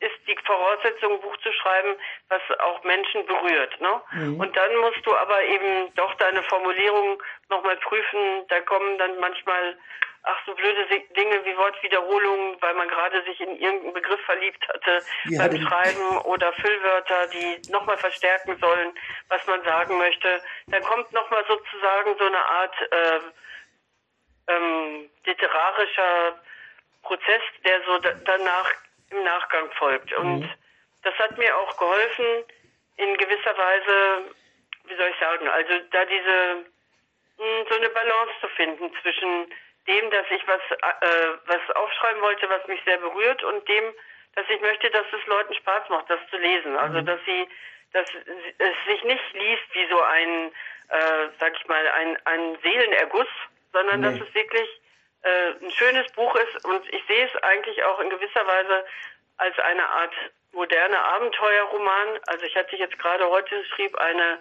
[0.00, 1.96] ist die Voraussetzung, ein Buch zu schreiben,
[2.28, 3.80] was auch Menschen berührt.
[3.80, 4.02] Ne?
[4.12, 4.40] Mhm.
[4.40, 8.46] Und dann musst du aber eben doch deine Formulierung nochmal prüfen.
[8.48, 9.78] Da kommen dann manchmal,
[10.24, 10.84] ach so blöde
[11.16, 15.00] Dinge wie Wortwiederholungen, weil man gerade sich in irgendeinen Begriff verliebt hatte
[15.30, 18.92] ja, beim Schreiben oder Füllwörter, die nochmal verstärken sollen,
[19.28, 20.42] was man sagen möchte.
[20.66, 23.20] Dann kommt nochmal sozusagen so eine Art äh,
[24.48, 26.38] ähm, literarischer
[27.06, 28.72] Prozess, der so danach
[29.10, 30.12] im Nachgang folgt.
[30.12, 30.50] Und mhm.
[31.02, 32.44] das hat mir auch geholfen,
[32.96, 34.24] in gewisser Weise,
[34.84, 36.64] wie soll ich sagen, also da diese
[37.38, 39.52] hm, so eine Balance zu finden zwischen
[39.86, 43.84] dem, dass ich was äh, was aufschreiben wollte, was mich sehr berührt, und dem,
[44.34, 46.76] dass ich möchte, dass es Leuten Spaß macht, das zu lesen.
[46.76, 47.06] Also mhm.
[47.06, 47.48] dass sie,
[47.92, 48.08] dass
[48.58, 50.52] es sich nicht liest wie so ein,
[50.88, 53.28] äh, sag ich mal, ein ein Seelenerguss,
[53.72, 54.18] sondern nee.
[54.18, 54.68] dass es wirklich
[55.26, 58.84] äh, ein schönes Buch ist und ich sehe es eigentlich auch in gewisser Weise
[59.38, 60.14] als eine Art
[60.52, 62.20] moderne Abenteuerroman.
[62.26, 64.38] Also ich hatte jetzt gerade heute schrieb eine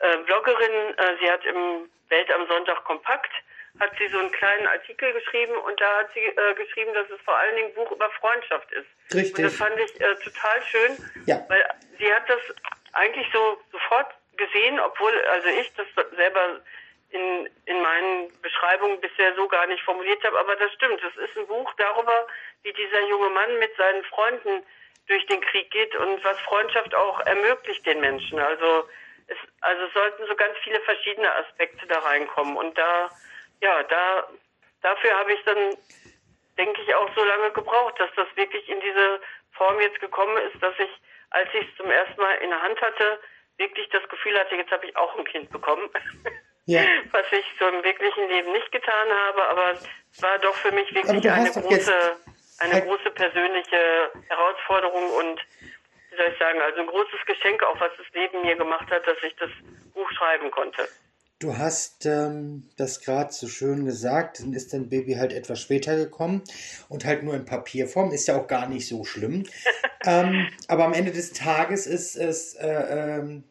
[0.00, 3.32] äh, Bloggerin, äh, sie hat im Welt am Sonntag kompakt
[3.80, 7.20] hat sie so einen kleinen Artikel geschrieben und da hat sie äh, geschrieben, dass es
[7.22, 8.86] vor allen Dingen ein Buch über Freundschaft ist.
[9.14, 9.36] Richtig.
[9.36, 11.44] Und das fand ich äh, total schön, ja.
[11.48, 11.62] weil
[11.98, 12.40] sie hat das
[12.92, 15.86] eigentlich so sofort gesehen, obwohl also ich das
[16.16, 16.60] selber
[17.10, 21.00] in, in meinen Beschreibungen bisher so gar nicht formuliert habe, aber das stimmt.
[21.02, 22.26] Es ist ein Buch darüber,
[22.62, 24.62] wie dieser junge Mann mit seinen Freunden
[25.06, 28.38] durch den Krieg geht und was Freundschaft auch ermöglicht den Menschen.
[28.38, 28.88] Also
[29.28, 33.10] es, also es sollten so ganz viele verschiedene Aspekte da reinkommen und da,
[33.60, 34.28] ja, da,
[34.82, 35.76] dafür habe ich dann,
[36.58, 39.20] denke ich, auch so lange gebraucht, dass das wirklich in diese
[39.52, 40.90] Form jetzt gekommen ist, dass ich,
[41.30, 43.20] als ich es zum ersten Mal in der Hand hatte,
[43.58, 45.88] wirklich das Gefühl hatte, jetzt habe ich auch ein Kind bekommen.
[46.66, 46.82] Ja.
[47.12, 50.92] Was ich so im wirklichen Leben nicht getan habe, aber es war doch für mich
[50.92, 52.16] wirklich eine große,
[52.58, 55.40] eine halt große persönliche Herausforderung und
[56.10, 59.06] wie soll ich sagen, also ein großes Geschenk, auch was das Leben mir gemacht hat,
[59.06, 59.50] dass ich das
[59.94, 60.88] Buch schreiben konnte.
[61.38, 65.94] Du hast ähm, das gerade so schön gesagt, dann ist dein Baby halt etwas später
[65.94, 66.42] gekommen
[66.88, 69.44] und halt nur in Papierform, ist ja auch gar nicht so schlimm.
[70.04, 72.66] ähm, aber am Ende des Tages ist es äh,
[73.18, 73.44] ähm,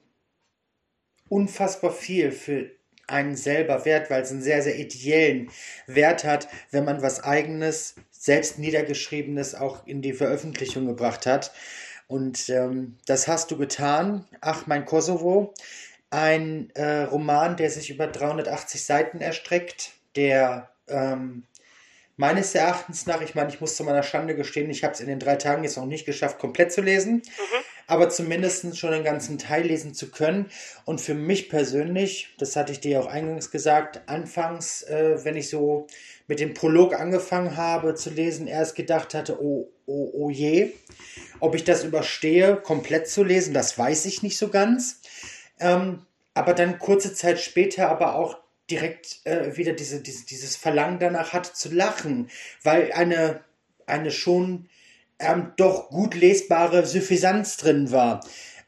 [1.29, 2.71] unfassbar viel für
[3.07, 5.49] einen selber wert, weil es einen sehr, sehr ideellen
[5.87, 11.51] Wert hat, wenn man was eigenes, selbst niedergeschriebenes auch in die Veröffentlichung gebracht hat.
[12.07, 14.25] Und ähm, das hast du getan.
[14.41, 15.53] Ach, mein Kosovo
[16.15, 21.43] ein äh, Roman, der sich über 380 Seiten erstreckt, der ähm,
[22.15, 25.07] meines Erachtens nach, ich meine, ich muss zu meiner Schande gestehen, ich habe es in
[25.07, 27.63] den drei Tagen jetzt noch nicht geschafft, komplett zu lesen, mhm.
[27.87, 30.47] Aber zumindest schon den ganzen Teil lesen zu können.
[30.85, 35.49] Und für mich persönlich, das hatte ich dir auch eingangs gesagt, anfangs, äh, wenn ich
[35.49, 35.87] so
[36.27, 40.73] mit dem Prolog angefangen habe zu lesen, erst gedacht hatte, oh, oh, oh je,
[41.39, 45.01] ob ich das überstehe, komplett zu lesen, das weiß ich nicht so ganz.
[45.59, 48.37] Ähm, aber dann kurze Zeit später aber auch
[48.69, 52.29] direkt äh, wieder diese, diese, dieses Verlangen danach hatte zu lachen,
[52.63, 53.41] weil eine,
[53.85, 54.69] eine schon
[55.19, 58.21] ähm, doch gut lesbare Suffisanz drin war.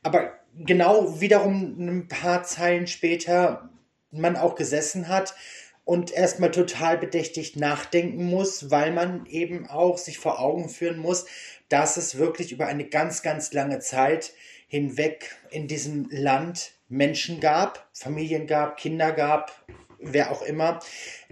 [0.04, 3.70] Aber genau wiederum ein paar Zeilen später
[4.12, 5.36] man auch gesessen hat
[5.84, 11.26] und erstmal total bedächtig nachdenken muss, weil man eben auch sich vor Augen führen muss,
[11.70, 14.34] dass es wirklich über eine ganz, ganz lange Zeit
[14.68, 19.64] hinweg in diesem Land Menschen gab, Familien gab, Kinder gab,
[20.00, 20.80] wer auch immer,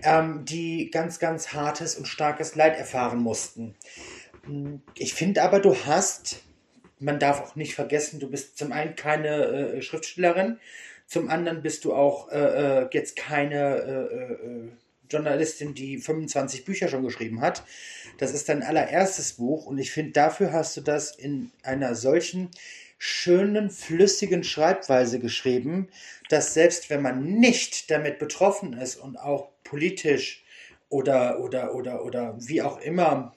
[0.04, 3.76] ähm, die ganz, ganz hartes und starkes Leid erfahren mussten.
[4.96, 6.42] Ich finde aber, du hast,
[7.00, 10.60] man darf auch nicht vergessen, du bist zum einen keine äh, Schriftstellerin,
[11.08, 14.70] zum anderen bist du auch äh, äh jetzt keine äh, äh,
[15.10, 17.64] Journalistin, die 25 Bücher schon geschrieben hat.
[18.18, 22.50] Das ist dein allererstes Buch und ich finde, dafür hast du das in einer solchen
[22.98, 25.90] schönen, flüssigen Schreibweise geschrieben,
[26.30, 30.44] dass selbst wenn man nicht damit betroffen ist und auch politisch
[30.90, 33.36] oder, oder, oder, oder wie auch immer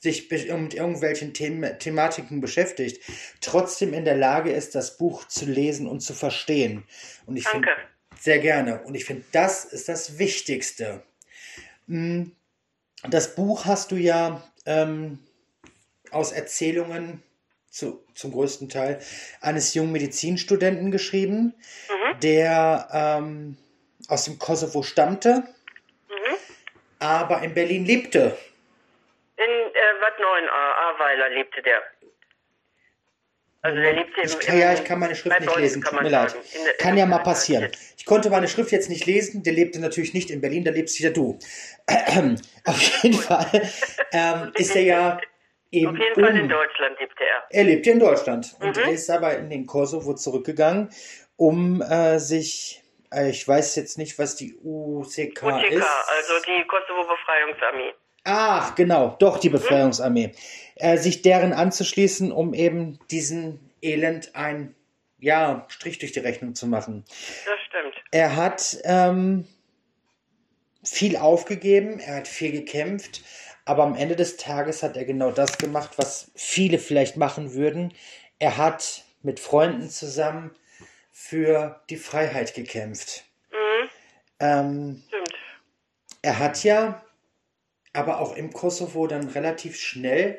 [0.00, 3.02] sich mit irgendwelchen The Thematiken beschäftigt,
[3.40, 6.84] trotzdem in der Lage ist, das Buch zu lesen und zu verstehen.
[7.26, 7.68] Und ich finde
[8.18, 8.82] sehr gerne.
[8.82, 11.02] Und ich finde, das ist das Wichtigste.
[11.86, 12.32] Hm,
[13.08, 15.18] das Buch hast du ja ähm,
[16.10, 17.22] aus Erzählungen
[17.70, 19.00] zu, zum größten Teil,
[19.40, 21.54] eines jungen Medizinstudenten geschrieben,
[21.88, 22.20] mhm.
[22.20, 23.56] der ähm,
[24.08, 25.44] aus dem Kosovo stammte,
[26.08, 26.36] mhm.
[26.98, 28.36] aber in Berlin lebte.
[29.44, 31.82] In äh, Bad Neuenahr, lebte der.
[33.62, 36.08] Also der lebte im, ich kann, Ja, ich kann meine Schrift nicht lesen, tut mir
[36.08, 36.34] leid.
[36.34, 37.70] Der, kann ja mal passieren.
[37.96, 40.98] Ich konnte meine Schrift jetzt nicht lesen, der lebte natürlich nicht in Berlin, da lebst
[40.98, 41.38] wieder du.
[42.64, 43.46] Auf jeden Fall
[44.12, 45.20] ähm, ist er ja
[45.72, 47.44] Eben Auf jeden Fall in Deutschland lebte er.
[47.50, 48.66] Er lebte in Deutschland mhm.
[48.66, 50.90] und er ist aber in den Kosovo zurückgegangen,
[51.36, 55.86] um äh, sich, äh, ich weiß jetzt nicht, was die UCK, UCK ist.
[56.08, 57.94] also die Kosovo-Befreiungsarmee.
[58.24, 59.48] Ach, genau, doch die.
[59.48, 60.32] Befreiungsarmee.
[60.76, 64.74] Äh, sich deren anzuschließen, um eben diesen Elend ein
[65.18, 67.04] ja, Strich durch die Rechnung zu machen.
[67.44, 67.94] Das stimmt.
[68.10, 69.46] Er hat ähm,
[70.82, 73.22] viel aufgegeben, er hat viel gekämpft,
[73.64, 77.92] aber am Ende des Tages hat er genau das gemacht, was viele vielleicht machen würden.
[78.38, 80.52] Er hat mit Freunden zusammen
[81.12, 83.24] für die Freiheit gekämpft.
[83.50, 83.88] Mhm.
[84.40, 85.34] Ähm, Stimmt.
[86.22, 87.02] Er hat ja
[87.92, 90.38] aber auch im Kosovo dann relativ schnell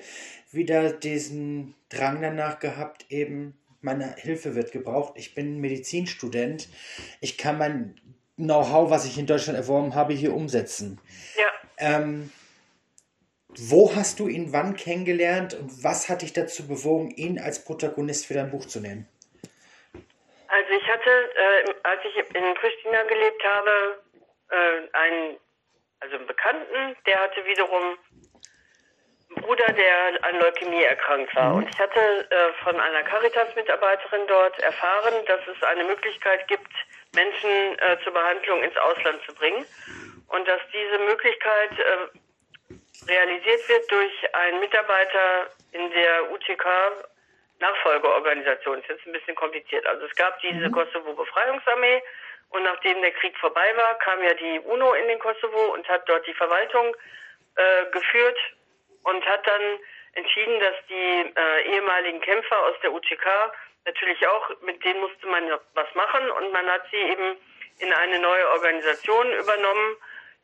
[0.52, 5.14] wieder diesen Drang danach gehabt, eben meine Hilfe wird gebraucht.
[5.16, 6.70] Ich bin Medizinstudent.
[7.20, 8.00] Ich kann mein
[8.38, 11.00] Know-how, was ich in Deutschland erworben habe, hier umsetzen.
[11.38, 11.48] Ja.
[11.78, 12.32] Ähm,
[13.58, 18.26] wo hast du ihn wann kennengelernt und was hat dich dazu bewogen, ihn als Protagonist
[18.26, 19.08] für dein Buch zu nehmen?
[20.48, 24.04] Also ich hatte, äh, als ich in Pristina gelebt habe,
[24.50, 25.38] äh, einen,
[26.02, 27.98] also einen Bekannten, der hatte wiederum
[29.30, 31.52] einen Bruder, der an Leukämie erkrankt war.
[31.52, 31.56] Mhm.
[31.58, 36.72] Und ich hatte äh, von einer Caritas-Mitarbeiterin dort erfahren, dass es eine Möglichkeit gibt,
[37.16, 39.66] Menschen äh, zur Behandlung ins Ausland zu bringen.
[40.28, 46.66] Und dass diese Möglichkeit äh, realisiert wird durch einen Mitarbeiter in der UTK
[47.60, 48.82] Nachfolgeorganisation.
[48.82, 49.86] Das ist jetzt ein bisschen kompliziert.
[49.86, 50.72] Also es gab diese mhm.
[50.72, 52.02] Kosovo-Befreiungsarmee
[52.52, 56.08] und nachdem der Krieg vorbei war, kam ja die UNO in den Kosovo und hat
[56.08, 56.96] dort die Verwaltung
[57.56, 58.38] äh, geführt
[59.04, 59.80] und hat dann
[60.14, 63.26] entschieden, dass die äh, ehemaligen Kämpfer aus der UTK
[63.86, 67.38] natürlich auch, mit denen musste man was machen und man hat sie eben
[67.80, 69.96] in eine neue Organisation übernommen,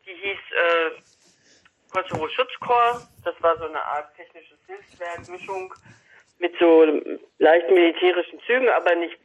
[0.05, 0.91] die hieß äh,
[1.91, 3.07] Kosovo Schutzkorps.
[3.23, 5.73] Das war so eine Art technisches Hilfswerk, Mischung
[6.39, 6.85] mit so
[7.39, 9.17] leicht militärischen Zügen, aber nicht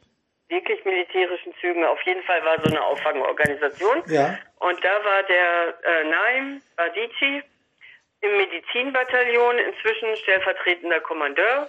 [0.53, 1.85] wirklich militärischen Zügen.
[1.85, 4.03] Auf jeden Fall war so eine Auffangorganisation.
[4.07, 4.39] Ja.
[4.61, 7.43] Und da war der äh, Naim Badici
[8.21, 11.69] im Medizinbataillon, inzwischen stellvertretender Kommandeur.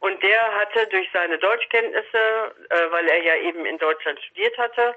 [0.00, 4.94] Und der hatte durch seine Deutschkenntnisse, äh, weil er ja eben in Deutschland studiert hatte,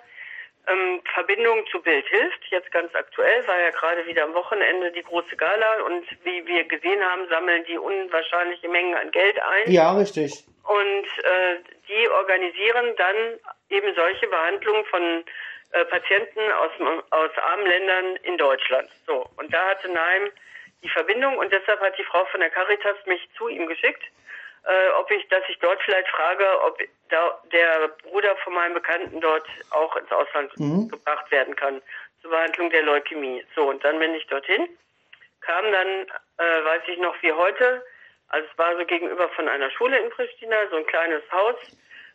[0.67, 2.45] ähm, Verbindung zu Bild hilft.
[2.49, 6.63] Jetzt ganz aktuell war ja gerade wieder am Wochenende die große Gala und wie wir
[6.65, 9.71] gesehen haben, sammeln die unwahrscheinliche Mengen an Geld ein.
[9.71, 10.45] Ja, richtig.
[10.63, 13.15] Und äh, die organisieren dann
[13.69, 15.23] eben solche Behandlungen von
[15.71, 16.71] äh, Patienten aus,
[17.09, 18.89] aus armen Ländern in Deutschland.
[19.07, 20.29] So, und da hatte Naim
[20.83, 24.03] die Verbindung und deshalb hat die Frau von der Caritas mich zu ihm geschickt
[24.63, 29.19] äh, ob ich, dass ich dort vielleicht frage, ob da der Bruder von meinem Bekannten
[29.19, 30.89] dort auch ins Ausland mhm.
[30.89, 31.81] gebracht werden kann
[32.21, 33.43] zur Behandlung der Leukämie.
[33.55, 34.67] So, und dann bin ich dorthin,
[35.41, 35.87] kam dann,
[36.37, 37.83] äh, weiß ich noch wie heute,
[38.29, 41.55] also es war so gegenüber von einer Schule in Pristina, so ein kleines Haus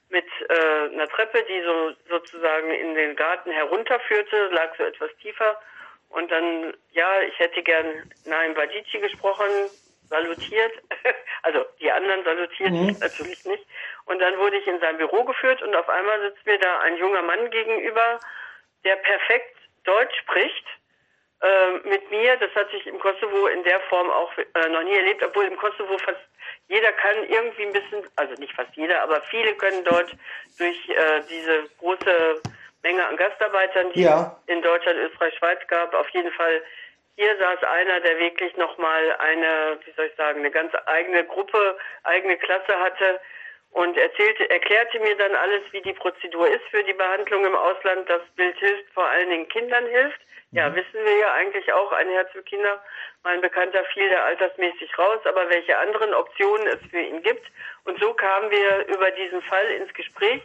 [0.08, 5.60] mit äh, einer Treppe, die so sozusagen in den Garten herunterführte, lag so etwas tiefer.
[6.08, 9.50] Und dann, ja, ich hätte gern Naim Badici gesprochen,
[10.08, 10.72] salutiert.
[11.42, 12.96] Also die anderen salutierten mhm.
[13.00, 13.64] natürlich nicht.
[14.06, 16.96] Und dann wurde ich in sein Büro geführt und auf einmal sitzt mir da ein
[16.96, 18.18] junger Mann gegenüber,
[18.84, 20.66] der perfekt Deutsch spricht
[21.40, 22.36] äh, mit mir.
[22.38, 25.56] Das hatte ich im Kosovo in der Form auch äh, noch nie erlebt, obwohl im
[25.56, 26.18] Kosovo fast
[26.68, 30.10] jeder kann irgendwie ein bisschen, also nicht fast jeder, aber viele können dort
[30.58, 32.42] durch äh, diese große
[32.82, 34.36] Menge an Gastarbeitern, die ja.
[34.46, 36.62] in Deutschland, Österreich, Schweiz gab, auf jeden Fall
[37.16, 41.78] hier saß einer, der wirklich nochmal eine, wie soll ich sagen, eine ganz eigene Gruppe,
[42.04, 43.20] eigene Klasse hatte
[43.70, 48.08] und erzählte, erklärte mir dann alles, wie die Prozedur ist für die Behandlung im Ausland.
[48.08, 50.20] Das Bild hilft, vor allen Dingen Kindern hilft.
[50.52, 50.76] Ja, mhm.
[50.76, 52.82] wissen wir ja eigentlich auch, ein Herz für Kinder.
[53.24, 57.46] Mein Bekannter fiel da altersmäßig raus, aber welche anderen Optionen es für ihn gibt.
[57.84, 60.42] Und so kamen wir über diesen Fall ins Gespräch.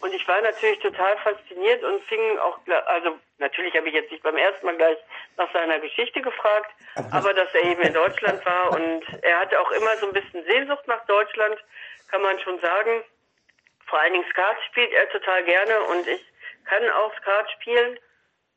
[0.00, 4.22] Und ich war natürlich total fasziniert und fing auch, also natürlich habe ich jetzt nicht
[4.22, 4.96] beim ersten Mal gleich
[5.36, 6.70] nach seiner Geschichte gefragt,
[7.10, 10.42] aber dass er eben in Deutschland war und er hatte auch immer so ein bisschen
[10.44, 11.56] Sehnsucht nach Deutschland,
[12.10, 13.04] kann man schon sagen.
[13.86, 16.24] Vor allen Dingen Skat spielt er total gerne und ich
[16.64, 17.98] kann auch Skat spielen,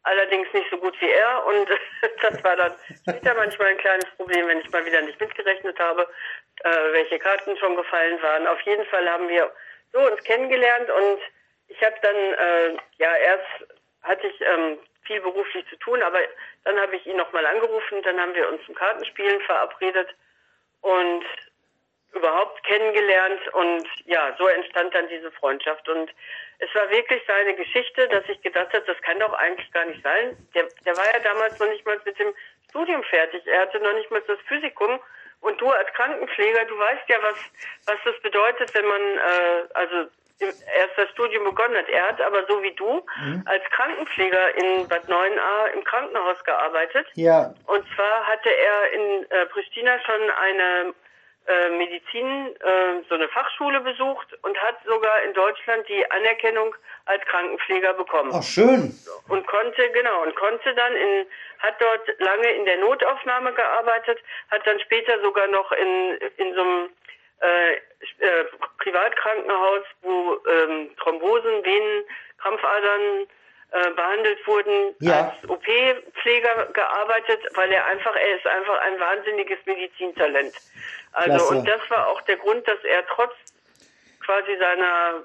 [0.04, 1.68] allerdings nicht so gut wie er und
[2.22, 6.08] das war dann später manchmal ein kleines Problem, wenn ich mal wieder nicht mitgerechnet habe,
[6.64, 8.48] äh, welche Karten schon gefallen waren.
[8.48, 9.52] Auf jeden Fall haben wir
[9.92, 11.20] so uns kennengelernt und
[11.74, 16.20] ich habe dann, äh, ja, erst hatte ich ähm, viel beruflich zu tun, aber
[16.64, 20.10] dann habe ich ihn nochmal angerufen, dann haben wir uns zum Kartenspielen verabredet
[20.82, 21.26] und
[22.14, 26.12] überhaupt kennengelernt und ja, so entstand dann diese Freundschaft und
[26.60, 30.04] es war wirklich seine Geschichte, dass ich gedacht habe, das kann doch eigentlich gar nicht
[30.04, 30.38] sein.
[30.54, 32.34] Der, der war ja damals noch nicht mal mit dem
[32.70, 33.46] Studium fertig.
[33.48, 35.00] Er hatte noch nicht mal das Physikum
[35.42, 37.36] und du als Krankenpfleger, du weißt ja, was,
[37.88, 41.90] was das bedeutet, wenn man äh, also erst das Studium begonnen hat.
[41.90, 43.44] Er hat aber so wie du mhm.
[43.46, 47.08] als Krankenpfleger in Bad 9a im Krankenhaus gearbeitet.
[47.16, 47.54] Ja.
[47.68, 50.94] Und zwar hatte er in äh, Pristina schon eine
[51.46, 56.74] äh, Medizin, äh, so eine Fachschule besucht und hat sogar in Deutschland die Anerkennung
[57.06, 58.32] als Krankenpfleger bekommen.
[58.34, 58.98] Ach schön.
[59.28, 61.26] Und konnte, genau, und konnte dann in,
[61.60, 64.20] hat dort lange in der Notaufnahme gearbeitet,
[64.52, 66.90] hat dann später sogar noch in, in so einem
[67.42, 68.46] äh, äh,
[68.78, 72.06] Privatkrankenhaus, wo ähm, Thrombosen, Venen,
[72.38, 73.28] Krampfadern
[73.72, 75.34] äh, behandelt wurden, ja.
[75.42, 80.54] als OP-Pfleger gearbeitet, weil er einfach, er ist einfach ein wahnsinniges Medizintalent.
[81.14, 81.56] Also Klasse.
[81.56, 83.34] und das war auch der Grund, dass er trotz
[84.20, 85.24] quasi seiner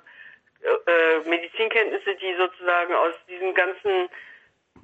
[0.62, 4.08] äh, Medizinkenntnisse, die sozusagen aus diesen ganzen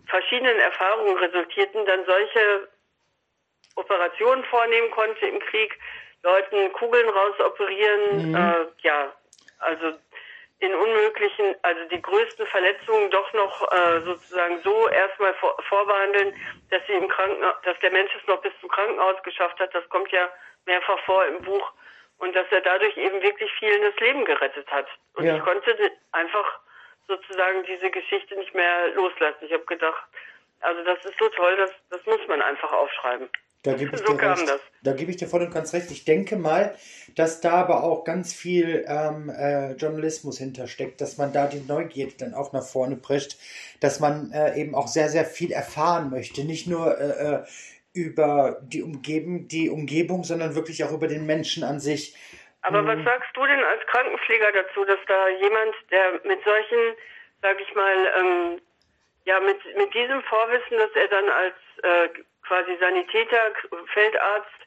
[0.06, 2.68] verschiedenen Erfahrungen resultierten, dann solche
[3.76, 5.78] Operationen vornehmen konnte im Krieg,
[6.24, 8.34] Leuten Kugeln rausoperieren, mhm.
[8.34, 9.12] äh, ja,
[9.58, 9.92] also
[10.58, 16.34] in unmöglichen, also die größten Verletzungen doch noch äh, sozusagen so erstmal vor, vorbehandeln,
[16.70, 19.74] dass sie im Krankenhaus, dass der Mensch es noch bis zum Krankenhaus geschafft hat.
[19.74, 20.30] Das kommt ja
[20.64, 21.72] mehrfach vor im Buch
[22.18, 24.86] und dass er dadurch eben wirklich vielen das Leben gerettet hat.
[25.14, 25.36] Und ja.
[25.36, 25.76] ich konnte
[26.12, 26.60] einfach
[27.06, 29.44] sozusagen diese Geschichte nicht mehr loslassen.
[29.44, 30.02] Ich habe gedacht,
[30.60, 33.28] also das ist so toll, das, das muss man einfach aufschreiben.
[33.64, 34.14] Da gebe ich, so
[34.94, 35.90] gebe ich dir voll und ganz recht.
[35.90, 36.76] Ich denke mal,
[37.16, 42.12] dass da aber auch ganz viel ähm, äh, Journalismus hintersteckt, dass man da die Neugierde
[42.18, 43.38] dann auch nach vorne prescht,
[43.80, 46.44] dass man äh, eben auch sehr, sehr viel erfahren möchte.
[46.44, 47.44] Nicht nur äh, äh
[47.96, 52.16] über die, Umgeben, die Umgebung, sondern wirklich auch über den Menschen an sich.
[52.62, 52.88] Aber mhm.
[52.88, 56.96] was sagst du denn als Krankenpfleger dazu, dass da jemand, der mit solchen,
[57.40, 58.60] sag ich mal, ähm,
[59.26, 61.54] ja, mit, mit diesem Vorwissen, dass er dann als
[61.84, 62.08] äh,
[62.46, 63.52] quasi Sanitäter,
[63.92, 64.64] Feldarzt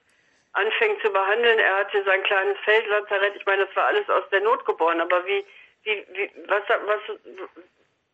[0.53, 4.41] anfängt zu behandeln, er hatte sein kleines Feldlazarett, ich meine, das war alles aus der
[4.41, 5.45] Not geboren, aber wie,
[5.83, 7.17] wie, wie was, was,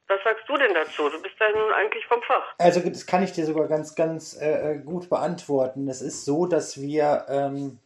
[0.08, 1.10] was sagst du denn dazu?
[1.10, 2.54] Du bist da nun eigentlich vom Fach.
[2.58, 5.88] Also das kann ich dir sogar ganz, ganz äh, äh gut beantworten.
[5.88, 7.80] Es ist so, dass wir, ähm,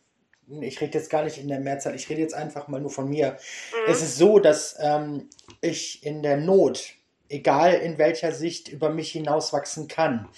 [0.62, 3.08] ich rede jetzt gar nicht in der Mehrzahl, ich rede jetzt einfach mal nur von
[3.08, 3.34] mir.
[3.34, 3.92] Mhm.
[3.92, 5.30] Es ist so, dass ähm,
[5.62, 6.97] ich in der Not
[7.30, 10.30] egal in welcher Sicht, über mich hinauswachsen kann.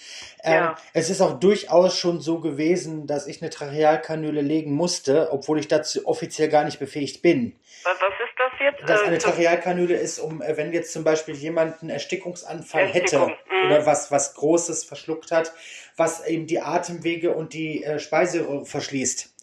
[0.42, 0.74] Ähm, ja.
[0.92, 5.68] es ist auch durchaus schon so gewesen, dass ich eine Trachealkanüle legen musste, obwohl ich
[5.68, 7.58] dazu offiziell gar nicht befähigt bin.
[7.84, 8.88] Was ist das jetzt?
[8.88, 13.28] Dass eine äh, Trachealkanüle ist, um, äh, wenn jetzt zum Beispiel jemand einen Erstickungsanfall Erstickung.
[13.28, 13.66] hätte mhm.
[13.66, 15.52] oder was, was Großes verschluckt hat,
[15.96, 19.34] was eben die Atemwege und die äh, Speiseröhre verschließt,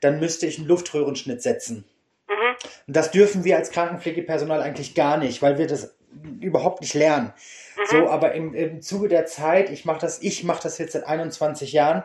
[0.00, 1.84] dann müsste ich einen Luftröhrenschnitt setzen.
[2.28, 2.56] Mhm.
[2.86, 5.96] Und das dürfen wir als Krankenpflegepersonal eigentlich gar nicht, weil wir das
[6.40, 7.32] überhaupt nicht lernen.
[7.76, 7.82] Mhm.
[7.86, 11.06] So, aber im, im Zuge der Zeit, ich mache das, ich mache das jetzt seit
[11.06, 12.04] 21 Jahren,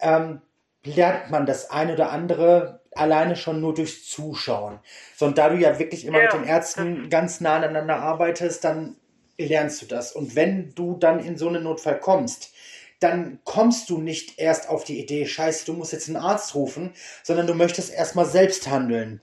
[0.00, 0.40] ähm,
[0.84, 4.80] lernt man das ein oder andere alleine schon nur durchs Zuschauen.
[5.16, 6.24] So, und da du ja wirklich immer ja.
[6.24, 8.96] mit den Ärzten ganz nah aneinander arbeitest, dann
[9.38, 10.12] lernst du das.
[10.12, 12.52] Und wenn du dann in so einen Notfall kommst,
[12.98, 16.92] dann kommst du nicht erst auf die Idee, scheiße, du musst jetzt einen Arzt rufen,
[17.22, 19.22] sondern du möchtest erstmal selbst handeln.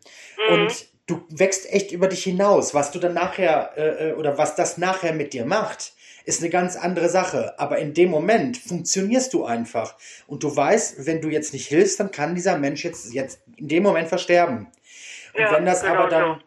[0.49, 0.53] Mhm.
[0.53, 2.74] Und du wächst echt über dich hinaus.
[2.74, 5.93] Was du dann nachher äh, äh, oder was das nachher mit dir macht,
[6.26, 7.58] ist eine ganz andere Sache.
[7.58, 9.95] Aber in dem Moment funktionierst du einfach.
[10.28, 13.70] Und du weißt, wenn du jetzt nicht hilfst, dann kann dieser Mensch jetzt, jetzt in
[13.70, 14.68] dem Moment versterben.
[15.34, 16.43] Und ja, wenn das genau aber dann,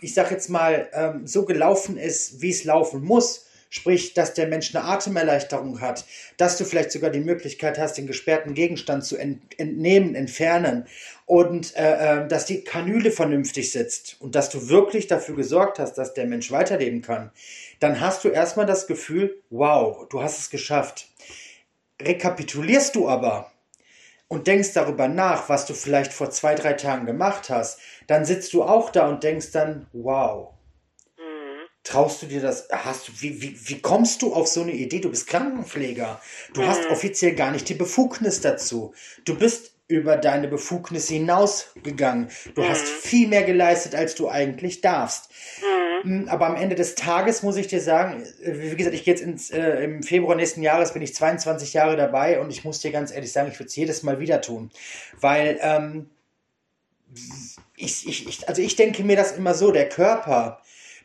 [0.00, 4.48] ich sag jetzt mal, ähm, so gelaufen ist, wie es laufen muss, sprich, dass der
[4.48, 6.04] Mensch eine Atemerleichterung hat,
[6.36, 10.86] dass du vielleicht sogar die Möglichkeit hast, den gesperrten Gegenstand zu entnehmen, entfernen
[11.24, 15.94] und äh, äh, dass die Kanüle vernünftig sitzt und dass du wirklich dafür gesorgt hast,
[15.94, 17.30] dass der Mensch weiterleben kann,
[17.78, 21.08] dann hast du erstmal das Gefühl, wow, du hast es geschafft.
[22.02, 23.52] Rekapitulierst du aber
[24.26, 28.52] und denkst darüber nach, was du vielleicht vor zwei, drei Tagen gemacht hast, dann sitzt
[28.52, 30.54] du auch da und denkst dann, wow,
[31.82, 32.68] Traust du dir das?
[32.70, 35.00] Hast du, wie, wie, wie kommst du auf so eine Idee?
[35.00, 36.20] Du bist Krankenpfleger.
[36.52, 36.66] Du mhm.
[36.66, 38.92] hast offiziell gar nicht die Befugnis dazu.
[39.24, 42.28] Du bist über deine Befugnis hinausgegangen.
[42.54, 42.68] Du mhm.
[42.68, 45.30] hast viel mehr geleistet, als du eigentlich darfst.
[46.04, 46.28] Mhm.
[46.28, 49.50] Aber am Ende des Tages muss ich dir sagen, wie gesagt, ich gehe jetzt ins,
[49.50, 53.10] äh, im Februar nächsten Jahres, bin ich 22 Jahre dabei und ich muss dir ganz
[53.10, 54.70] ehrlich sagen, ich würde es jedes Mal wieder tun.
[55.20, 56.10] Weil, ähm,
[57.76, 60.60] ich, ich, ich, also ich denke mir das immer so, der Körper,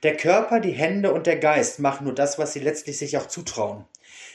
[0.06, 3.26] der Körper, die Hände und der Geist machen nur das, was sie letztlich sich auch
[3.28, 3.86] zutrauen.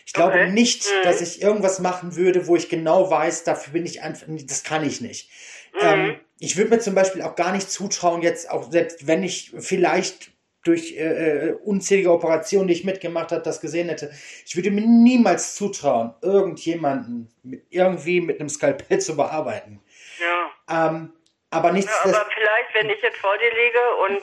[0.05, 0.51] Ich glaube okay.
[0.51, 1.05] nicht, mhm.
[1.05, 4.85] dass ich irgendwas machen würde, wo ich genau weiß, dafür bin ich einfach, das kann
[4.85, 5.31] ich nicht.
[5.75, 5.81] Mhm.
[5.81, 9.53] Ähm, ich würde mir zum Beispiel auch gar nicht zutrauen, jetzt auch selbst wenn ich
[9.59, 10.33] vielleicht
[10.65, 14.11] durch äh, äh unzählige Operationen, die ich mitgemacht habe, das gesehen hätte.
[14.45, 19.81] Ich würde mir niemals zutrauen, irgendjemanden mit, irgendwie mit einem Skalpell zu bearbeiten.
[20.19, 20.89] Ja.
[20.89, 21.13] Ähm,
[21.51, 21.93] aber nichts.
[22.05, 24.23] Ja, aber vielleicht, wenn ich jetzt vor dir liege und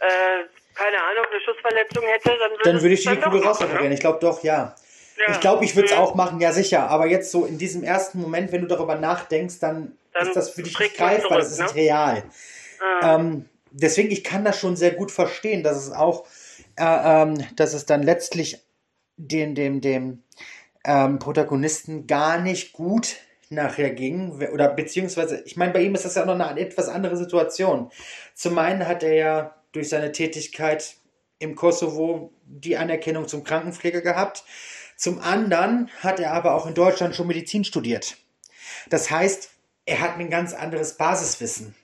[0.00, 3.88] äh, keine Ahnung, eine Schussverletzung hätte, dann würde, dann würde ich die Kugel rausoperieren.
[3.88, 3.94] Ne?
[3.94, 4.74] Ich glaube doch, ja.
[5.18, 5.32] ja.
[5.32, 6.00] Ich glaube, ich würde es mhm.
[6.00, 6.88] auch machen, ja sicher.
[6.88, 10.50] Aber jetzt so in diesem ersten Moment, wenn du darüber nachdenkst, dann, dann ist das
[10.50, 11.64] für dich nicht greifbar, das ist ne?
[11.64, 12.22] nicht real.
[12.80, 13.16] Ah.
[13.16, 16.26] Ähm, deswegen, ich kann das schon sehr gut verstehen, dass es auch,
[16.76, 18.64] äh, ähm, dass es dann letztlich
[19.16, 20.22] den, dem, dem
[20.84, 23.16] ähm, Protagonisten gar nicht gut
[23.50, 24.40] nachher ging.
[24.50, 27.90] Oder beziehungsweise, ich meine, bei ihm ist das ja auch noch eine etwas andere Situation.
[28.34, 30.96] Zum einen hat er ja durch seine Tätigkeit
[31.38, 34.44] im Kosovo die Anerkennung zum Krankenpfleger gehabt.
[34.96, 38.18] Zum anderen hat er aber auch in Deutschland schon Medizin studiert.
[38.88, 39.50] Das heißt,
[39.86, 41.74] er hat ein ganz anderes Basiswissen.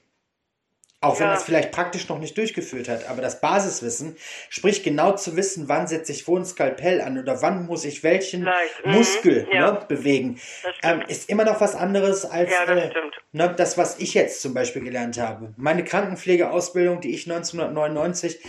[1.07, 1.35] Auch wenn ja.
[1.35, 4.17] er es vielleicht praktisch noch nicht durchgeführt hat, aber das Basiswissen,
[4.49, 8.03] sprich genau zu wissen, wann setze ich wo ein Skalpell an oder wann muss ich
[8.03, 8.93] welchen mhm.
[8.93, 9.73] Muskel ja.
[9.73, 10.41] ne, bewegen,
[10.83, 12.91] ähm, ist immer noch was anderes als ja, das, äh,
[13.33, 15.55] ne, das, was ich jetzt zum Beispiel gelernt habe.
[15.57, 18.41] Meine Krankenpflegeausbildung, die ich 1999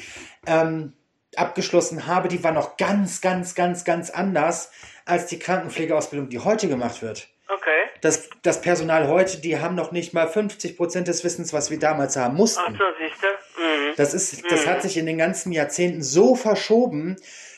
[0.47, 0.93] ähm,
[1.35, 4.71] abgeschlossen habe, die war noch ganz, ganz, ganz, ganz anders
[5.05, 7.29] als die Krankenpflegeausbildung, die heute gemacht wird.
[7.47, 7.86] Okay.
[8.01, 11.79] Das, das Personal heute, die haben noch nicht mal 50 Prozent des Wissens, was wir
[11.79, 12.61] damals haben mussten.
[12.65, 13.27] Ach so, siehst du?
[13.61, 13.93] Mhm.
[13.97, 14.69] Das, ist, das mhm.
[14.69, 17.17] hat sich in den ganzen Jahrzehnten so verschoben.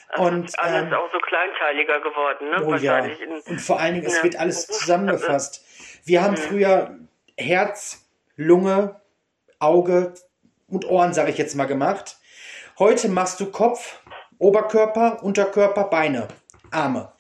[0.10, 2.66] Also und alles ähm, auch so kleinteiliger geworden, ne?
[2.66, 3.06] Oh ja.
[3.46, 5.64] Und vor allen Dingen, es wird alles zusammengefasst.
[6.04, 6.38] Wir haben mhm.
[6.38, 7.00] früher
[7.38, 9.00] Herz, Lunge,
[9.60, 10.14] Auge
[10.68, 12.18] und Ohren, sage ich jetzt mal, gemacht.
[12.80, 14.00] Heute machst du Kopf,
[14.38, 16.28] Oberkörper, Unterkörper, Beine,
[16.72, 17.12] Arme.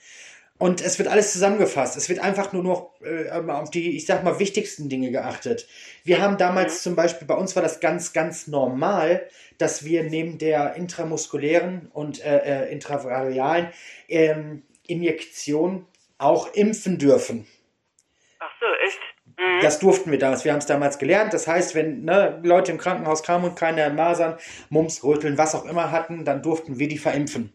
[0.59, 1.95] Und es wird alles zusammengefasst.
[1.95, 5.65] Es wird einfach nur noch äh, auf die, ich sag mal, wichtigsten Dinge geachtet.
[6.03, 6.79] Wir haben damals mhm.
[6.81, 9.25] zum Beispiel, bei uns war das ganz, ganz normal,
[9.57, 13.69] dass wir neben der intramuskulären und äh, äh, intravarialen
[14.09, 15.87] ähm, Injektion
[16.17, 17.47] auch impfen dürfen.
[18.39, 18.99] Ach so, echt?
[19.37, 19.61] Mhm.
[19.61, 20.43] Das durften wir damals.
[20.43, 21.33] Wir haben es damals gelernt.
[21.33, 24.37] Das heißt, wenn ne, Leute im Krankenhaus kamen und keine Masern,
[24.69, 27.53] Mumps, Röteln, was auch immer hatten, dann durften wir die verimpfen.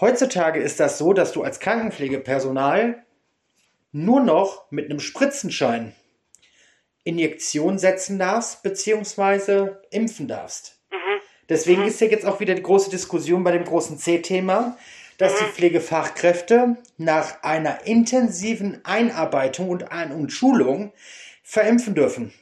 [0.00, 3.04] Heutzutage ist das so, dass du als Krankenpflegepersonal
[3.90, 5.94] nur noch mit einem Spritzenschein
[7.04, 10.78] Injektion setzen darfst, beziehungsweise impfen darfst.
[10.90, 11.20] Mhm.
[11.48, 11.88] Deswegen mhm.
[11.88, 14.76] ist ja jetzt auch wieder die große Diskussion bei dem großen C-Thema,
[15.16, 15.46] dass mhm.
[15.46, 20.92] die Pflegefachkräfte nach einer intensiven Einarbeitung und, Ein- und Schulung
[21.42, 22.32] verimpfen dürfen.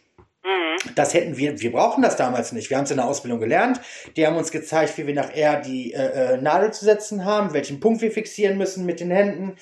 [0.95, 2.71] Das hätten wir, wir brauchen das damals nicht.
[2.71, 3.81] Wir haben es in der Ausbildung gelernt.
[4.17, 7.81] Die haben uns gezeigt, wie wir nachher die äh, äh, Nadel zu setzen haben, welchen
[7.81, 9.57] Punkt wir fixieren müssen mit den Händen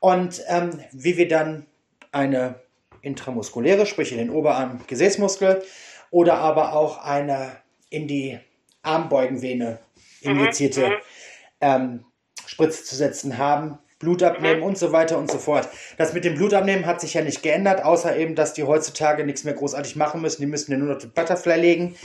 [0.00, 1.66] und ähm, wie wir dann
[2.12, 2.60] eine
[3.02, 5.62] intramuskuläre, sprich in den Oberarm Gesäßmuskel
[6.10, 7.56] oder aber auch eine
[7.88, 8.38] in die
[8.82, 9.78] Armbeugenvene
[10.20, 10.94] injizierte mhm.
[11.60, 12.04] ähm,
[12.46, 14.66] Spritze zu setzen haben, Blut abnehmen mhm.
[14.66, 15.68] und so weiter und so fort.
[15.96, 19.44] Das mit dem Blutabnehmen hat sich ja nicht geändert, außer eben, dass die heutzutage nichts
[19.44, 20.42] mehr großartig machen müssen.
[20.42, 21.96] Die müssen ja nur noch das Butterfly legen.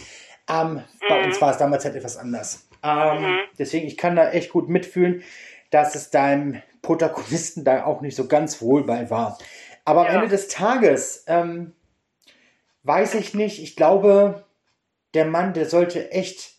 [0.50, 0.82] Ähm, mhm.
[1.10, 2.68] Bei uns war es damals halt etwas anders.
[2.84, 3.40] Ähm, mhm.
[3.60, 5.24] Deswegen, ich kann da echt gut mitfühlen,
[5.70, 9.38] dass es deinem Protagonisten da auch nicht so ganz wohl bei war.
[9.84, 10.10] Aber ja.
[10.10, 11.74] am Ende des Tages ähm,
[12.84, 14.46] weiß ich nicht, ich glaube,
[15.14, 16.56] der Mann, der sollte echt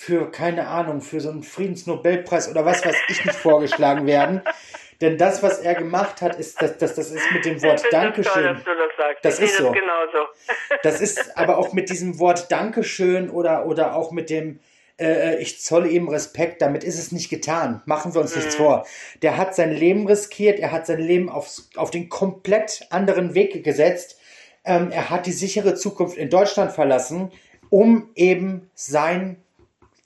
[0.00, 4.42] für, keine Ahnung, für so einen Friedensnobelpreis oder was weiß ich nicht vorgeschlagen werden.
[5.00, 7.90] Denn das, was er gemacht hat, ist, das, das, das ist mit dem Wort das
[7.90, 8.62] Dankeschön.
[8.64, 9.16] Toll, das.
[9.22, 9.74] Das ist so.
[10.84, 14.60] Das ist aber auch mit diesem Wort Dankeschön oder, oder auch mit dem,
[15.00, 17.82] äh, ich zolle ihm Respekt, damit ist es nicht getan.
[17.84, 18.42] Machen wir uns mhm.
[18.42, 18.86] nichts vor.
[19.22, 23.64] Der hat sein Leben riskiert, er hat sein Leben auf, auf den komplett anderen Weg
[23.64, 24.20] gesetzt.
[24.64, 27.32] Ähm, er hat die sichere Zukunft in Deutschland verlassen,
[27.68, 29.42] um eben sein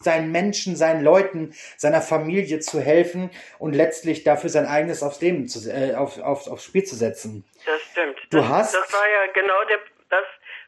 [0.05, 5.49] seinen Menschen, seinen Leuten, seiner Familie zu helfen und letztlich dafür sein eigenes aufs Leben
[5.49, 7.45] zu, äh, auf, auf, aufs Spiel zu setzen.
[7.67, 8.19] Das stimmt.
[8.31, 8.75] Du das, hast.
[8.75, 9.79] Das war ja genau der,
[10.11, 10.25] das,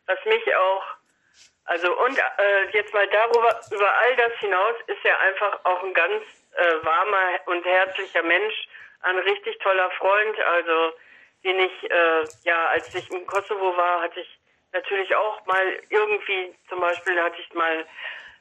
[0.06, 0.82] was mich auch.
[1.66, 5.94] Also und äh, jetzt mal darüber über all das hinaus ist er einfach auch ein
[5.94, 6.22] ganz
[6.56, 8.68] äh, warmer und herzlicher Mensch,
[9.00, 10.38] ein richtig toller Freund.
[10.40, 10.92] Also
[11.42, 14.38] den ich äh, ja, als ich im Kosovo war, hatte ich
[14.74, 17.86] natürlich auch mal irgendwie, zum Beispiel hatte ich mal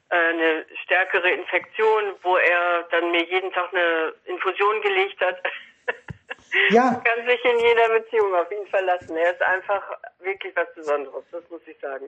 [0.10, 5.42] eine stärkere Infektion, wo er dann mir jeden Tag eine Infusion gelegt hat.
[6.70, 6.92] Ja.
[6.92, 9.18] Man kann sich in jeder Beziehung auf ihn verlassen.
[9.18, 9.84] Er ist einfach
[10.20, 12.06] wirklich was Besonderes, das muss ich sagen.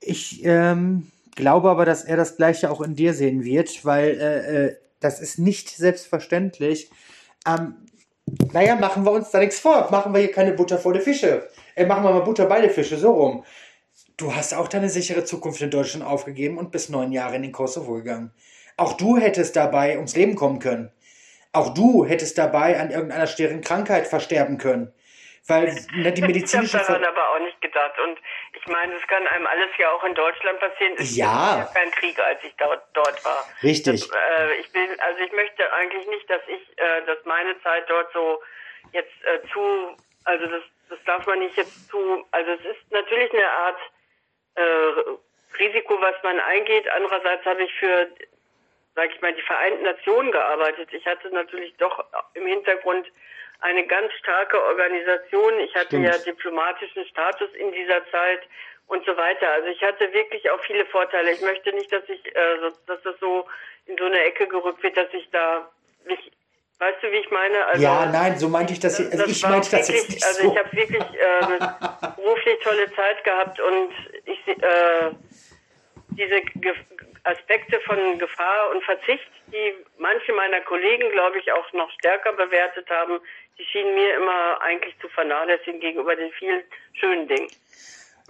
[0.00, 4.66] Ich ähm, glaube aber, dass er das Gleiche auch in dir sehen wird, weil äh,
[4.66, 6.90] äh, das ist nicht selbstverständlich.
[7.46, 7.86] Ähm,
[8.52, 9.88] naja, machen wir uns da nichts vor.
[9.90, 11.48] Machen wir hier keine Butter vor die Fische.
[11.74, 13.44] Äh, machen wir mal Butter bei die Fische, so rum.
[14.18, 17.52] Du hast auch deine sichere Zukunft in Deutschland aufgegeben und bist neun Jahre in den
[17.52, 18.32] Kosovo gegangen.
[18.78, 20.90] Auch du hättest dabei ums Leben kommen können.
[21.52, 24.92] Auch du hättest dabei an irgendeiner schweren Krankheit versterben können.
[25.46, 26.78] Weil ne, die medizinische.
[26.78, 27.92] Ich habe daran aber auch nicht gedacht.
[28.04, 28.18] Und
[28.58, 30.94] ich meine, es kann einem alles ja auch in Deutschland passieren.
[30.96, 31.58] Es ja.
[31.58, 33.44] ja kein Krieg, als ich dort, dort war.
[33.62, 34.00] Richtig.
[34.00, 37.84] Das, äh, ich will, also ich möchte eigentlich nicht, dass ich, äh, dass meine Zeit
[37.88, 38.40] dort so
[38.92, 39.94] jetzt äh, zu,
[40.24, 43.78] also das, das darf man nicht jetzt zu, also es ist natürlich eine Art
[44.56, 46.88] äh, Risiko, was man eingeht.
[46.90, 48.08] Andererseits habe ich für,
[48.94, 50.88] sage ich mal, die Vereinten Nationen gearbeitet.
[50.92, 52.04] Ich hatte natürlich doch
[52.34, 53.06] im Hintergrund
[53.60, 55.58] eine ganz starke Organisation.
[55.60, 56.06] Ich hatte Stimmt.
[56.06, 58.42] ja diplomatischen Status in dieser Zeit
[58.86, 59.50] und so weiter.
[59.50, 61.32] Also ich hatte wirklich auch viele Vorteile.
[61.32, 63.46] Ich möchte nicht, dass ich, äh, dass das so
[63.86, 65.70] in so eine Ecke gerückt wird, dass ich da
[66.04, 66.32] mich
[66.78, 67.64] Weißt du, wie ich meine?
[67.66, 69.00] Also, ja, nein, so meinte ich das.
[69.00, 71.76] Also das ich meinte das jetzt nicht Also ich habe wirklich äh, eine
[72.16, 73.92] beruflich tolle Zeit gehabt und
[74.48, 75.10] äh,
[76.10, 76.74] diese Ge
[77.24, 82.88] Aspekte von Gefahr und Verzicht, die manche meiner Kollegen, glaube ich, auch noch stärker bewertet
[82.88, 83.18] haben,
[83.58, 87.48] die schienen mir immer eigentlich zu vernachlässigen gegenüber den vielen schönen Dingen.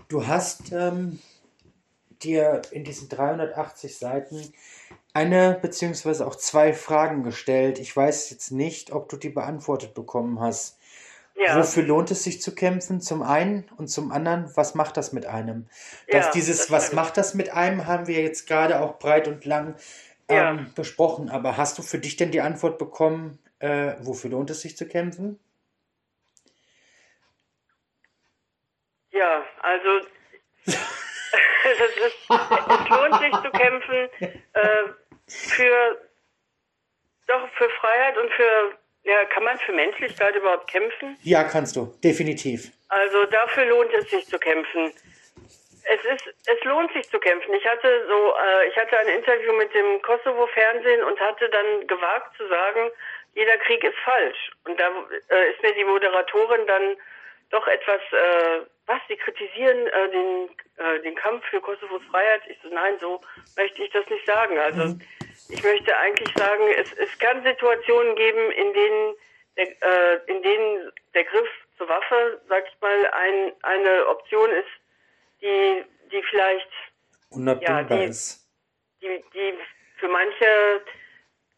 [0.09, 1.19] Du hast ähm,
[2.23, 4.55] dir in diesen 380 Seiten
[5.13, 7.79] eine beziehungsweise auch zwei Fragen gestellt.
[7.79, 10.76] Ich weiß jetzt nicht, ob du die beantwortet bekommen hast.
[11.37, 11.59] Ja.
[11.59, 13.01] Wofür lohnt es sich zu kämpfen?
[13.01, 15.69] Zum einen und zum anderen, was macht das mit einem?
[16.09, 19.29] Dass ja, dieses, das was macht das mit einem, haben wir jetzt gerade auch breit
[19.29, 19.77] und lang
[20.29, 20.67] ähm, ja.
[20.75, 21.29] besprochen.
[21.29, 24.87] Aber hast du für dich denn die Antwort bekommen, äh, wofür lohnt es sich zu
[24.87, 25.39] kämpfen?
[29.11, 29.89] Ja, also
[30.65, 34.09] es, ist, es lohnt sich zu kämpfen.
[34.21, 34.85] Äh,
[35.27, 36.01] für
[37.27, 41.17] doch für Freiheit und für Ja, kann man für Menschlichkeit überhaupt kämpfen?
[41.23, 42.73] Ja, kannst du, definitiv.
[42.89, 44.93] Also dafür lohnt es sich zu kämpfen.
[45.85, 47.55] Es ist, es lohnt sich zu kämpfen.
[47.55, 52.37] Ich hatte so, äh, ich hatte ein Interview mit dem Kosovo-Fernsehen und hatte dann gewagt
[52.37, 52.91] zu sagen,
[53.37, 54.51] jeder Krieg ist falsch.
[54.65, 54.89] Und da
[55.29, 56.97] äh, ist mir die Moderatorin dann
[57.51, 60.49] doch etwas, äh, was, sie kritisieren äh, den,
[60.79, 62.43] äh, den Kampf für Kosovos Freiheit.
[62.49, 63.21] Ich so, nein, so
[63.57, 64.59] möchte ich das nicht sagen.
[64.59, 65.01] Also mhm.
[65.49, 69.15] Ich möchte eigentlich sagen, es, es kann Situationen geben, in denen
[69.57, 74.69] der, äh, in denen der Griff zur Waffe, sag ich mal, ein, eine Option ist,
[75.41, 76.69] die, die vielleicht
[77.31, 78.49] unabdingbar ja, die, ist.
[79.03, 79.55] Die, die
[79.99, 80.83] für manche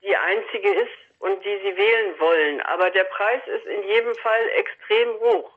[0.02, 2.60] die einzige ist und die sie wählen wollen.
[2.62, 5.50] Aber der Preis ist in jedem Fall extrem hoch.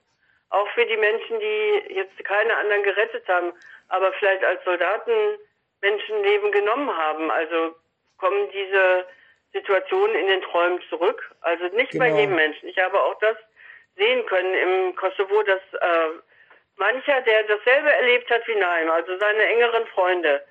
[0.50, 3.54] Auch für die Menschen, die jetzt keine anderen gerettet haben,
[3.88, 5.38] aber vielleicht als Soldaten
[5.82, 7.32] Menschenleben genommen haben.
[7.32, 7.76] Also
[8.22, 9.06] kommen diese
[9.52, 11.20] Situationen in den Träumen zurück.
[11.42, 12.06] Also nicht genau.
[12.06, 12.70] bei jedem Menschen.
[12.70, 13.36] Ich habe auch das
[13.98, 16.10] sehen können im Kosovo, dass äh,
[16.78, 20.46] mancher, der dasselbe erlebt hat wie Naim, also seine engeren Freunde,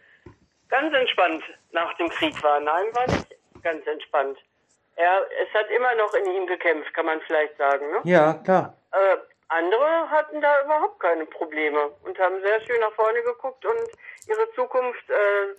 [0.69, 2.61] ganz entspannt nach dem Krieg war.
[2.61, 4.39] Naim war nicht ganz entspannt.
[4.97, 7.91] Er, es hat immer noch in ihm gekämpft, kann man vielleicht sagen.
[7.91, 8.01] Ne?
[8.05, 8.77] Ja, klar.
[8.93, 9.17] Äh,
[9.49, 13.89] andere hatten da überhaupt keine Probleme und haben sehr schön nach vorne geguckt und
[14.29, 15.55] ihre Zukunft, äh,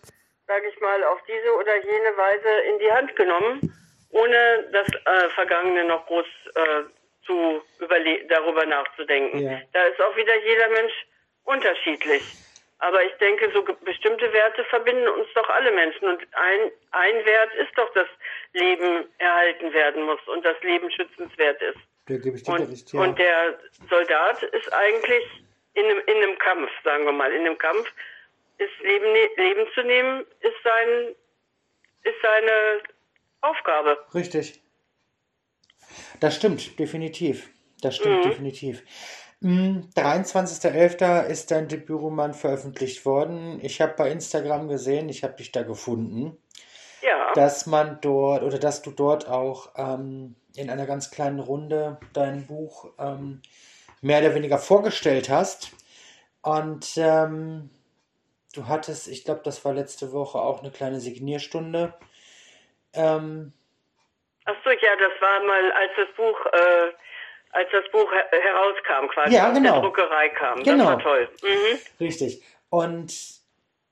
[0.47, 3.73] sage ich mal, auf diese oder jene Weise in die Hand genommen,
[4.09, 6.25] ohne das äh, Vergangene noch groß
[6.55, 6.83] äh,
[7.25, 9.39] zu überle darüber nachzudenken.
[9.39, 9.61] Ja.
[9.73, 10.93] Da ist auch wieder jeder Mensch
[11.43, 12.23] unterschiedlich.
[12.79, 16.07] Aber ich denke, so bestimmte Werte verbinden uns doch alle Menschen.
[16.07, 18.07] Und ein, ein Wert ist doch, dass
[18.53, 21.77] Leben erhalten werden muss und das Leben schützenswert ist.
[22.09, 22.99] Der dir und, recht, ja.
[23.01, 25.23] und der Soldat ist eigentlich
[25.75, 27.87] in einem, in einem Kampf, sagen wir mal, in einem Kampf
[28.61, 31.15] ist Leben, ne-, Leben zu nehmen, ist sein,
[32.03, 32.83] ist seine
[33.41, 33.97] Aufgabe.
[34.13, 34.61] Richtig.
[36.19, 37.49] Das stimmt, definitiv.
[37.81, 38.29] Das stimmt mhm.
[38.29, 38.83] definitiv.
[39.43, 41.23] 23.11.
[41.25, 43.59] Hm, ist dein Debütroman veröffentlicht worden.
[43.63, 46.37] Ich habe bei Instagram gesehen, ich habe dich da gefunden.
[47.01, 47.33] Ja.
[47.33, 52.45] Dass man dort oder dass du dort auch ähm, in einer ganz kleinen Runde dein
[52.45, 53.41] Buch ähm,
[54.01, 55.71] mehr oder weniger vorgestellt hast.
[56.43, 57.71] Und ähm,
[58.53, 61.93] du hattest, ich glaube, das war letzte Woche auch eine kleine Signierstunde.
[62.93, 63.53] Ähm,
[64.45, 66.91] Achso, ja, das war mal, als das Buch äh,
[67.53, 69.69] als das Buch her herauskam, quasi ja, genau.
[69.69, 70.63] aus der Druckerei kam.
[70.63, 70.85] Genau.
[70.85, 71.29] Das war toll.
[71.43, 71.79] Mhm.
[71.99, 72.43] Richtig.
[72.69, 73.13] Und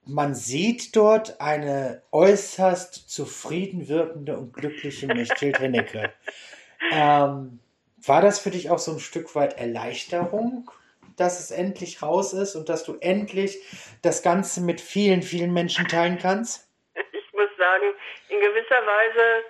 [0.05, 6.13] man sieht dort eine äußerst zufrieden wirkende und glückliche Mechthild Hennecke.
[6.91, 7.59] ähm,
[7.97, 10.71] war das für dich auch so ein Stück weit Erleichterung,
[11.19, 13.57] dass es endlich raus ist und dass du endlich
[14.01, 16.67] das Ganze mit vielen, vielen Menschen teilen kannst?
[16.93, 17.93] Ich muss sagen,
[18.29, 19.45] in gewisser Weise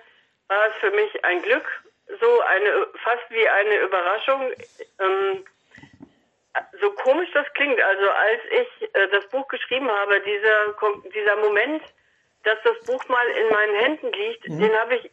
[0.48, 1.64] war es für mich ein Glück
[2.20, 4.50] so eine, fast wie eine Überraschung.
[4.98, 5.44] Ähm,
[6.80, 10.74] so komisch das klingt, also als ich äh, das Buch geschrieben habe, dieser,
[11.14, 11.82] dieser Moment,
[12.42, 14.60] dass das Buch mal in meinen Händen liegt, mhm.
[14.60, 15.10] den habe ich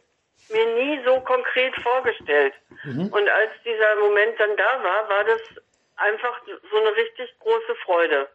[0.50, 2.54] mir nie so konkret vorgestellt.
[2.84, 3.08] Mhm.
[3.12, 5.40] Und als dieser Moment dann da war, war das
[5.98, 8.28] einfach so eine richtig große Freude.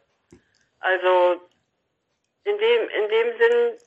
[0.80, 1.42] Also
[2.44, 3.78] in dem, in dem Sinn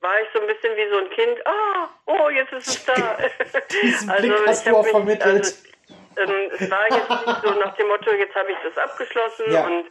[0.00, 1.46] war ich so ein bisschen wie so ein Kind.
[1.46, 3.18] Ah, oh, jetzt ist es da.
[3.82, 5.44] Diesen also Blick hast du auch vermittelt.
[5.44, 9.52] Also, ähm, es war jetzt nicht so nach dem Motto, jetzt habe ich das abgeschlossen
[9.52, 9.66] ja.
[9.66, 9.86] und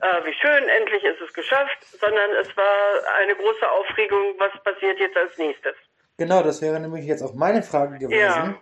[0.00, 4.98] äh, wie schön, endlich ist es geschafft, sondern es war eine große Aufregung, was passiert
[5.00, 5.74] jetzt als nächstes.
[6.18, 8.18] Genau, das wäre nämlich jetzt auch meine Frage gewesen.
[8.18, 8.54] Ja.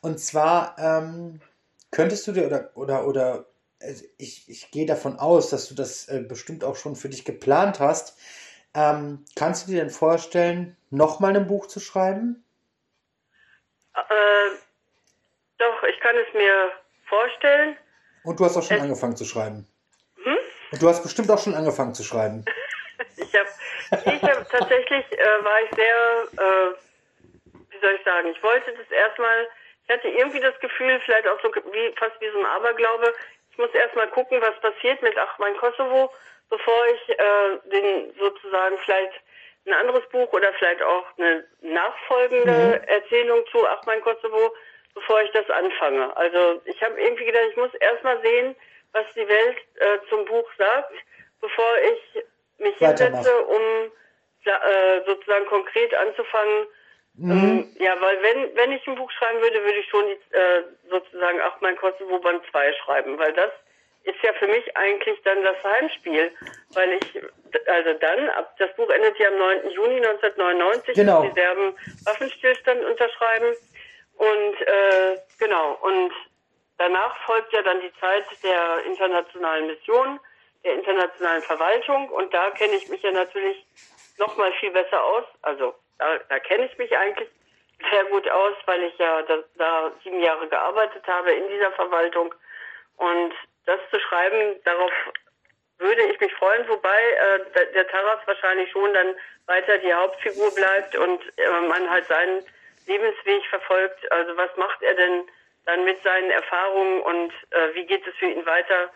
[0.00, 1.40] Und zwar, ähm,
[1.96, 3.46] könntest du dir oder, oder, oder
[3.80, 7.24] also ich, ich gehe davon aus, dass du das äh, bestimmt auch schon für dich
[7.24, 8.18] geplant hast,
[8.74, 12.44] ähm, kannst du dir denn vorstellen, nochmal ein Buch zu schreiben?
[13.94, 14.02] Äh,
[15.56, 16.72] doch, ich kann es mir
[17.06, 17.78] vorstellen.
[18.24, 19.66] Und du hast auch schon es angefangen zu schreiben.
[20.22, 20.36] Hm?
[20.72, 22.44] Und du hast bestimmt auch schon angefangen zu schreiben.
[23.16, 23.48] ich habe
[24.16, 26.74] ich hab tatsächlich, äh, war ich sehr, äh,
[27.70, 29.48] wie soll ich sagen, ich wollte das erstmal,
[29.86, 33.12] ich hatte irgendwie das Gefühl, vielleicht auch so wie, fast wie so ein Aberglaube,
[33.50, 36.12] ich muss erstmal gucken, was passiert mit Ach, mein Kosovo
[36.50, 39.12] bevor ich äh, den sozusagen vielleicht
[39.66, 42.88] ein anderes Buch oder vielleicht auch eine nachfolgende mhm.
[42.88, 44.54] Erzählung zu Ach mein Kosovo,
[44.94, 46.16] bevor ich das anfange.
[46.16, 48.54] Also ich habe irgendwie gedacht, ich muss erstmal sehen,
[48.92, 50.92] was die Welt äh, zum Buch sagt,
[51.40, 52.24] bevor ich
[52.58, 53.90] mich hinsetze, um
[54.44, 56.66] äh, sozusagen konkret anzufangen.
[57.18, 57.30] Mhm.
[57.30, 60.64] Ähm, ja, weil wenn wenn ich ein Buch schreiben würde, würde ich schon die, äh,
[60.90, 63.50] sozusagen Ach mein Kosovo Band 2 schreiben, weil das
[64.04, 66.30] ist ja für mich eigentlich dann das Heimspiel,
[66.74, 67.22] weil ich
[67.66, 69.70] also dann, ab, das Buch endet ja am 9.
[69.70, 70.94] Juni 1999.
[70.94, 71.22] Genau.
[71.22, 73.54] Die Serben Waffenstillstand unterschreiben.
[74.16, 76.12] Und äh, genau, und
[76.78, 80.20] danach folgt ja dann die Zeit der internationalen Mission,
[80.64, 82.08] der internationalen Verwaltung.
[82.10, 83.66] Und da kenne ich mich ja natürlich
[84.18, 85.24] noch mal viel besser aus.
[85.42, 87.28] Also da, da kenne ich mich eigentlich
[87.90, 92.34] sehr gut aus, weil ich ja da, da sieben Jahre gearbeitet habe in dieser Verwaltung.
[92.96, 93.34] Und
[93.66, 94.92] das zu schreiben, darauf
[95.78, 99.14] würde ich mich freuen, wobei äh, der Taras wahrscheinlich schon dann
[99.46, 102.44] weiter die Hauptfigur bleibt und äh, man halt seinen
[102.86, 104.10] Lebensweg verfolgt.
[104.10, 105.28] Also was macht er denn
[105.66, 108.90] dann mit seinen Erfahrungen und äh, wie geht es für ihn weiter?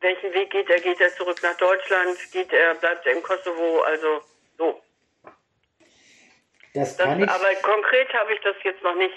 [0.00, 0.80] Welchen Weg geht er?
[0.80, 2.16] Geht er zurück nach Deutschland?
[2.30, 3.80] Geht er, bleibt er im Kosovo?
[3.80, 4.22] Also
[4.58, 4.83] so.
[6.74, 7.34] Das kann das, ich.
[7.34, 9.14] Aber konkret habe ich das jetzt noch nicht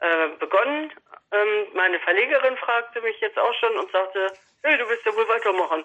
[0.00, 0.92] äh, begonnen.
[1.32, 4.32] Ähm, meine Verlegerin fragte mich jetzt auch schon und sagte,
[4.62, 5.84] hey, du willst ja wohl weitermachen.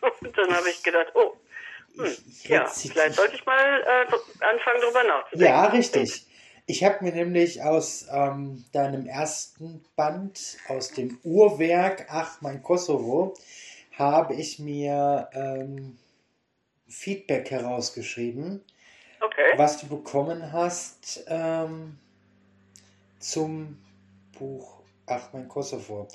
[0.20, 1.36] Und dann habe ich gedacht, oh,
[1.96, 5.44] hm, ja, vielleicht sollte ich mal äh, anfangen, darüber nachzudenken.
[5.44, 6.26] Ja, richtig.
[6.66, 13.34] Ich habe mir nämlich aus ähm, deinem ersten Band, aus dem Uhrwerk Ach, mein Kosovo,
[13.96, 15.98] habe ich mir ähm,
[16.86, 18.62] Feedback herausgeschrieben,
[19.38, 19.58] okay.
[19.58, 21.98] was du bekommen hast ähm,
[23.18, 23.78] zum
[24.38, 24.78] Buch
[25.10, 26.06] Ach, mein Kosovo.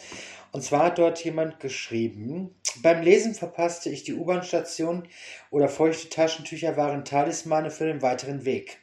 [0.51, 5.07] Und zwar hat dort jemand geschrieben, beim Lesen verpasste ich die U-Bahn-Station
[5.49, 8.79] oder feuchte Taschentücher waren Talismane für den weiteren Weg.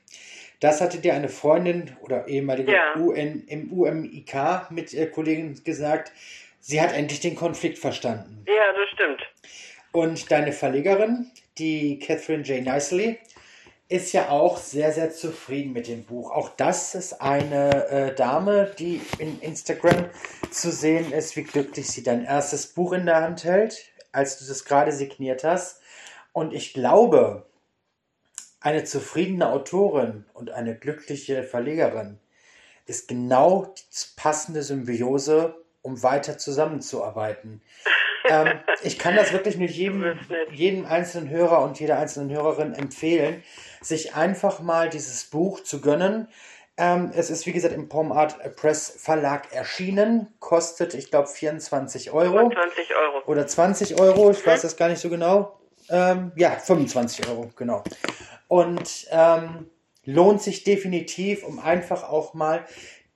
[0.58, 2.96] Das hatte dir eine Freundin oder ehemalige ja.
[2.96, 6.12] UN, im UMIK mit ihr Kollegin gesagt.
[6.60, 8.44] Sie hat endlich den Konflikt verstanden.
[8.46, 9.22] Ja, das stimmt.
[9.92, 12.62] Und deine Verlegerin, die Catherine J.
[12.62, 13.18] Nicely,
[13.90, 16.30] ist ja auch sehr, sehr zufrieden mit dem Buch.
[16.30, 20.06] Auch das ist eine äh, Dame, die in Instagram
[20.52, 24.46] zu sehen ist, wie glücklich sie dein erstes Buch in der Hand hält, als du
[24.46, 25.80] das gerade signiert hast.
[26.32, 27.46] Und ich glaube,
[28.60, 32.20] eine zufriedene Autorin und eine glückliche Verlegerin
[32.86, 37.60] ist genau die passende Symbiose, um weiter zusammenzuarbeiten.
[38.30, 40.18] Ähm, ich kann das wirklich nur jedem,
[40.52, 43.42] jedem einzelnen Hörer und jeder einzelnen Hörerin empfehlen,
[43.80, 46.28] sich einfach mal dieses Buch zu gönnen.
[46.76, 52.50] Ähm, es ist, wie gesagt, im Pomart Press Verlag erschienen, kostet, ich glaube, 24 Euro.
[52.50, 53.22] 20 Euro.
[53.26, 55.58] Oder 20 Euro, ich weiß das gar nicht so genau.
[55.90, 57.82] Ähm, ja, 25 Euro, genau.
[58.46, 59.68] Und ähm,
[60.04, 62.64] lohnt sich definitiv, um einfach auch mal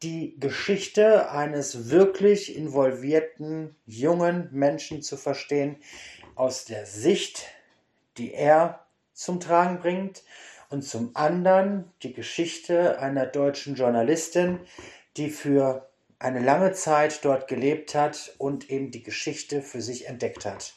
[0.05, 5.83] die Geschichte eines wirklich involvierten jungen Menschen zu verstehen,
[6.35, 7.49] aus der Sicht,
[8.19, 10.23] die er zum Tragen bringt
[10.69, 14.61] und zum anderen die Geschichte einer deutschen Journalistin,
[15.17, 15.89] die für
[16.19, 20.75] eine lange Zeit dort gelebt hat und eben die Geschichte für sich entdeckt hat.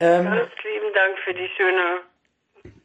[0.00, 2.00] Ähm, Ganz lieben Dank für die schöne,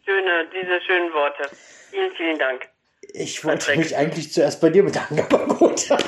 [0.06, 1.50] schöne, diese schönen Worte.
[1.92, 2.70] Vielen, vielen Dank.
[3.14, 5.90] Ich wollte mich eigentlich zuerst bei dir bedanken, aber gut.
[5.90, 6.00] Nein,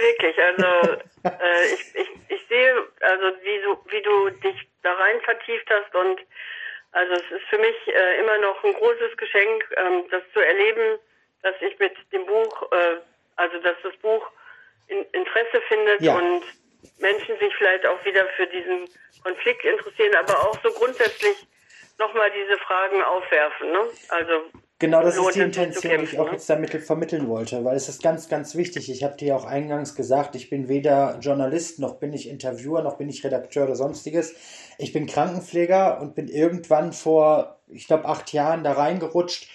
[0.00, 0.36] wirklich.
[0.38, 0.64] Also
[1.24, 5.94] äh, ich, ich, ich sehe, also wie du, wie du dich da rein vertieft hast
[5.94, 6.20] und
[6.92, 10.98] also es ist für mich äh, immer noch ein großes Geschenk, ähm, das zu erleben,
[11.42, 12.96] dass ich mit dem Buch, äh,
[13.36, 14.30] also dass das Buch
[14.86, 16.14] in, Interesse findet ja.
[16.16, 16.44] und
[16.98, 18.88] Menschen sich vielleicht auch wieder für diesen
[19.22, 21.36] Konflikt interessieren, aber auch so grundsätzlich
[21.98, 23.72] nochmal diese Fragen aufwerfen.
[23.72, 23.88] Ne?
[24.10, 24.44] Also
[24.84, 26.32] Genau, das ist die Intention, die ich auch ne?
[26.32, 28.90] jetzt damit vermitteln wollte, weil es ist ganz, ganz wichtig.
[28.90, 32.98] Ich habe dir auch eingangs gesagt, ich bin weder Journalist, noch bin ich Interviewer, noch
[32.98, 34.34] bin ich Redakteur oder sonstiges.
[34.76, 39.48] Ich bin Krankenpfleger und bin irgendwann vor, ich glaube, acht Jahren da reingerutscht,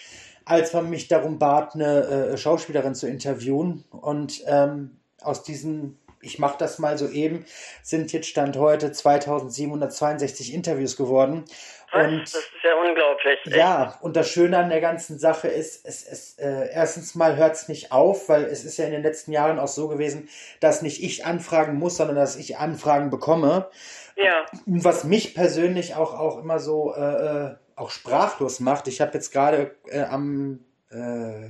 [0.45, 3.83] als man mich darum bat, eine äh, Schauspielerin zu interviewen.
[3.91, 7.45] Und ähm, aus diesen, ich mache das mal so eben,
[7.83, 11.45] sind jetzt Stand heute 2762 Interviews geworden.
[11.91, 13.39] Und, das ist ja unglaublich.
[13.45, 13.55] Echt.
[13.55, 17.55] Ja, und das Schöne an der ganzen Sache ist, es, es, äh, erstens mal hört
[17.55, 20.29] es nicht auf, weil es ist ja in den letzten Jahren auch so gewesen,
[20.59, 23.69] dass nicht ich anfragen muss, sondern dass ich Anfragen bekomme.
[24.15, 24.45] Ja.
[24.65, 28.89] Was mich persönlich auch, auch immer so äh, äh auch sprachlos macht.
[28.89, 30.59] Ich habe jetzt gerade äh, am
[30.91, 31.49] äh,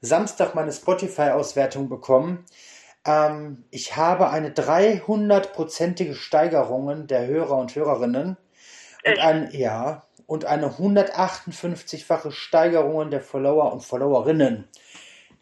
[0.00, 2.44] Samstag meine Spotify-Auswertung bekommen.
[3.06, 8.36] Ähm, ich habe eine 300-prozentige Steigerung der Hörer und Hörerinnen.
[9.04, 14.68] Und ein, ja, und eine 158-fache Steigerung der Follower und Followerinnen.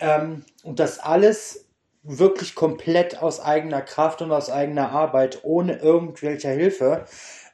[0.01, 1.67] Ähm, und das alles
[2.03, 7.05] wirklich komplett aus eigener Kraft und aus eigener Arbeit, ohne irgendwelcher Hilfe.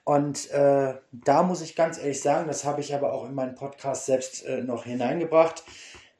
[0.05, 3.55] Und äh, da muss ich ganz ehrlich sagen, das habe ich aber auch in meinen
[3.55, 5.65] Podcast selbst äh, noch hineingebracht,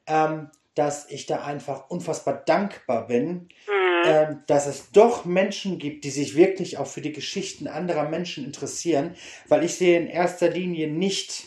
[0.07, 3.84] ähm, dass ich da einfach unfassbar dankbar bin, mhm.
[4.05, 8.45] Ähm, dass es doch Menschen gibt, die sich wirklich auch für die Geschichten anderer Menschen
[8.45, 9.15] interessieren,
[9.47, 11.45] weil ich sehe in erster Linie nicht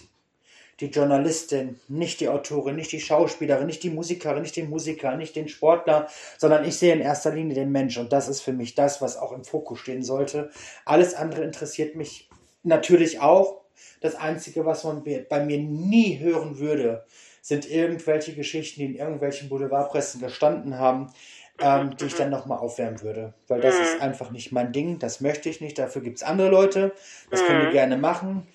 [0.81, 5.35] die Journalistin, nicht die Autorin, nicht die Schauspielerin, nicht die Musikerin, nicht den Musiker, nicht
[5.35, 8.75] den Sportler, sondern ich sehe in erster Linie den Mensch und das ist für mich
[8.75, 10.51] das, was auch im Fokus stehen sollte.
[10.85, 12.29] Alles andere interessiert mich
[12.63, 13.63] natürlich auch.
[14.01, 17.05] Das Einzige, was man bei mir nie hören würde,
[17.49, 21.13] sind irgendwelche Geschichten, die in irgendwelchen Boulevardpressen gestanden haben,
[21.61, 23.35] ähm, die ich dann nochmal aufwärmen würde.
[23.49, 26.49] Weil das ist einfach nicht mein Ding, das möchte ich nicht, dafür gibt es andere
[26.49, 26.93] Leute,
[27.31, 28.47] das können die gerne machen,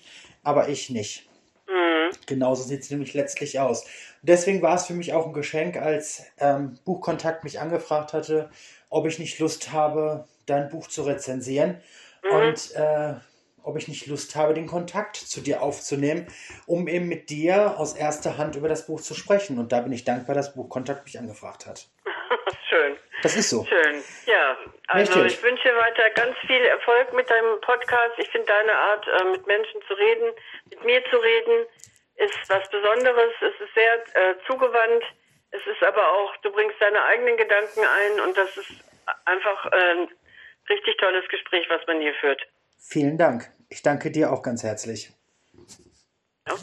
[0.42, 1.28] aber ich nicht.
[2.26, 3.84] Genauso sieht es nämlich letztlich aus.
[4.22, 8.50] Deswegen war es für mich auch ein Geschenk, als ähm, Buchkontakt mich angefragt hatte,
[8.88, 11.80] ob ich nicht Lust habe, dein Buch zu rezensieren
[12.22, 12.36] mhm.
[12.36, 13.14] und äh,
[13.62, 16.26] ob ich nicht Lust habe, den Kontakt zu dir aufzunehmen,
[16.66, 19.58] um eben mit dir aus erster Hand über das Buch zu sprechen.
[19.58, 21.88] Und da bin ich dankbar, dass Buchkontakt mich angefragt hat.
[22.68, 22.96] Schön.
[23.22, 23.64] Das ist so.
[23.64, 24.02] Schön.
[24.26, 24.56] Ja,
[24.88, 25.38] also Richtig.
[25.38, 28.14] ich wünsche weiter ganz viel Erfolg mit deinem Podcast.
[28.18, 30.32] Ich finde deine Art, äh, mit Menschen zu reden,
[30.70, 31.66] mit mir zu reden,
[32.16, 33.32] ist was Besonderes.
[33.40, 35.04] Es ist sehr äh, zugewandt.
[35.50, 38.72] Es ist aber auch, du bringst deine eigenen Gedanken ein und das ist
[39.24, 40.08] einfach äh, ein
[40.68, 42.42] richtig tolles Gespräch, was man hier führt.
[42.78, 43.50] Vielen Dank.
[43.68, 45.10] Ich danke dir auch ganz herzlich.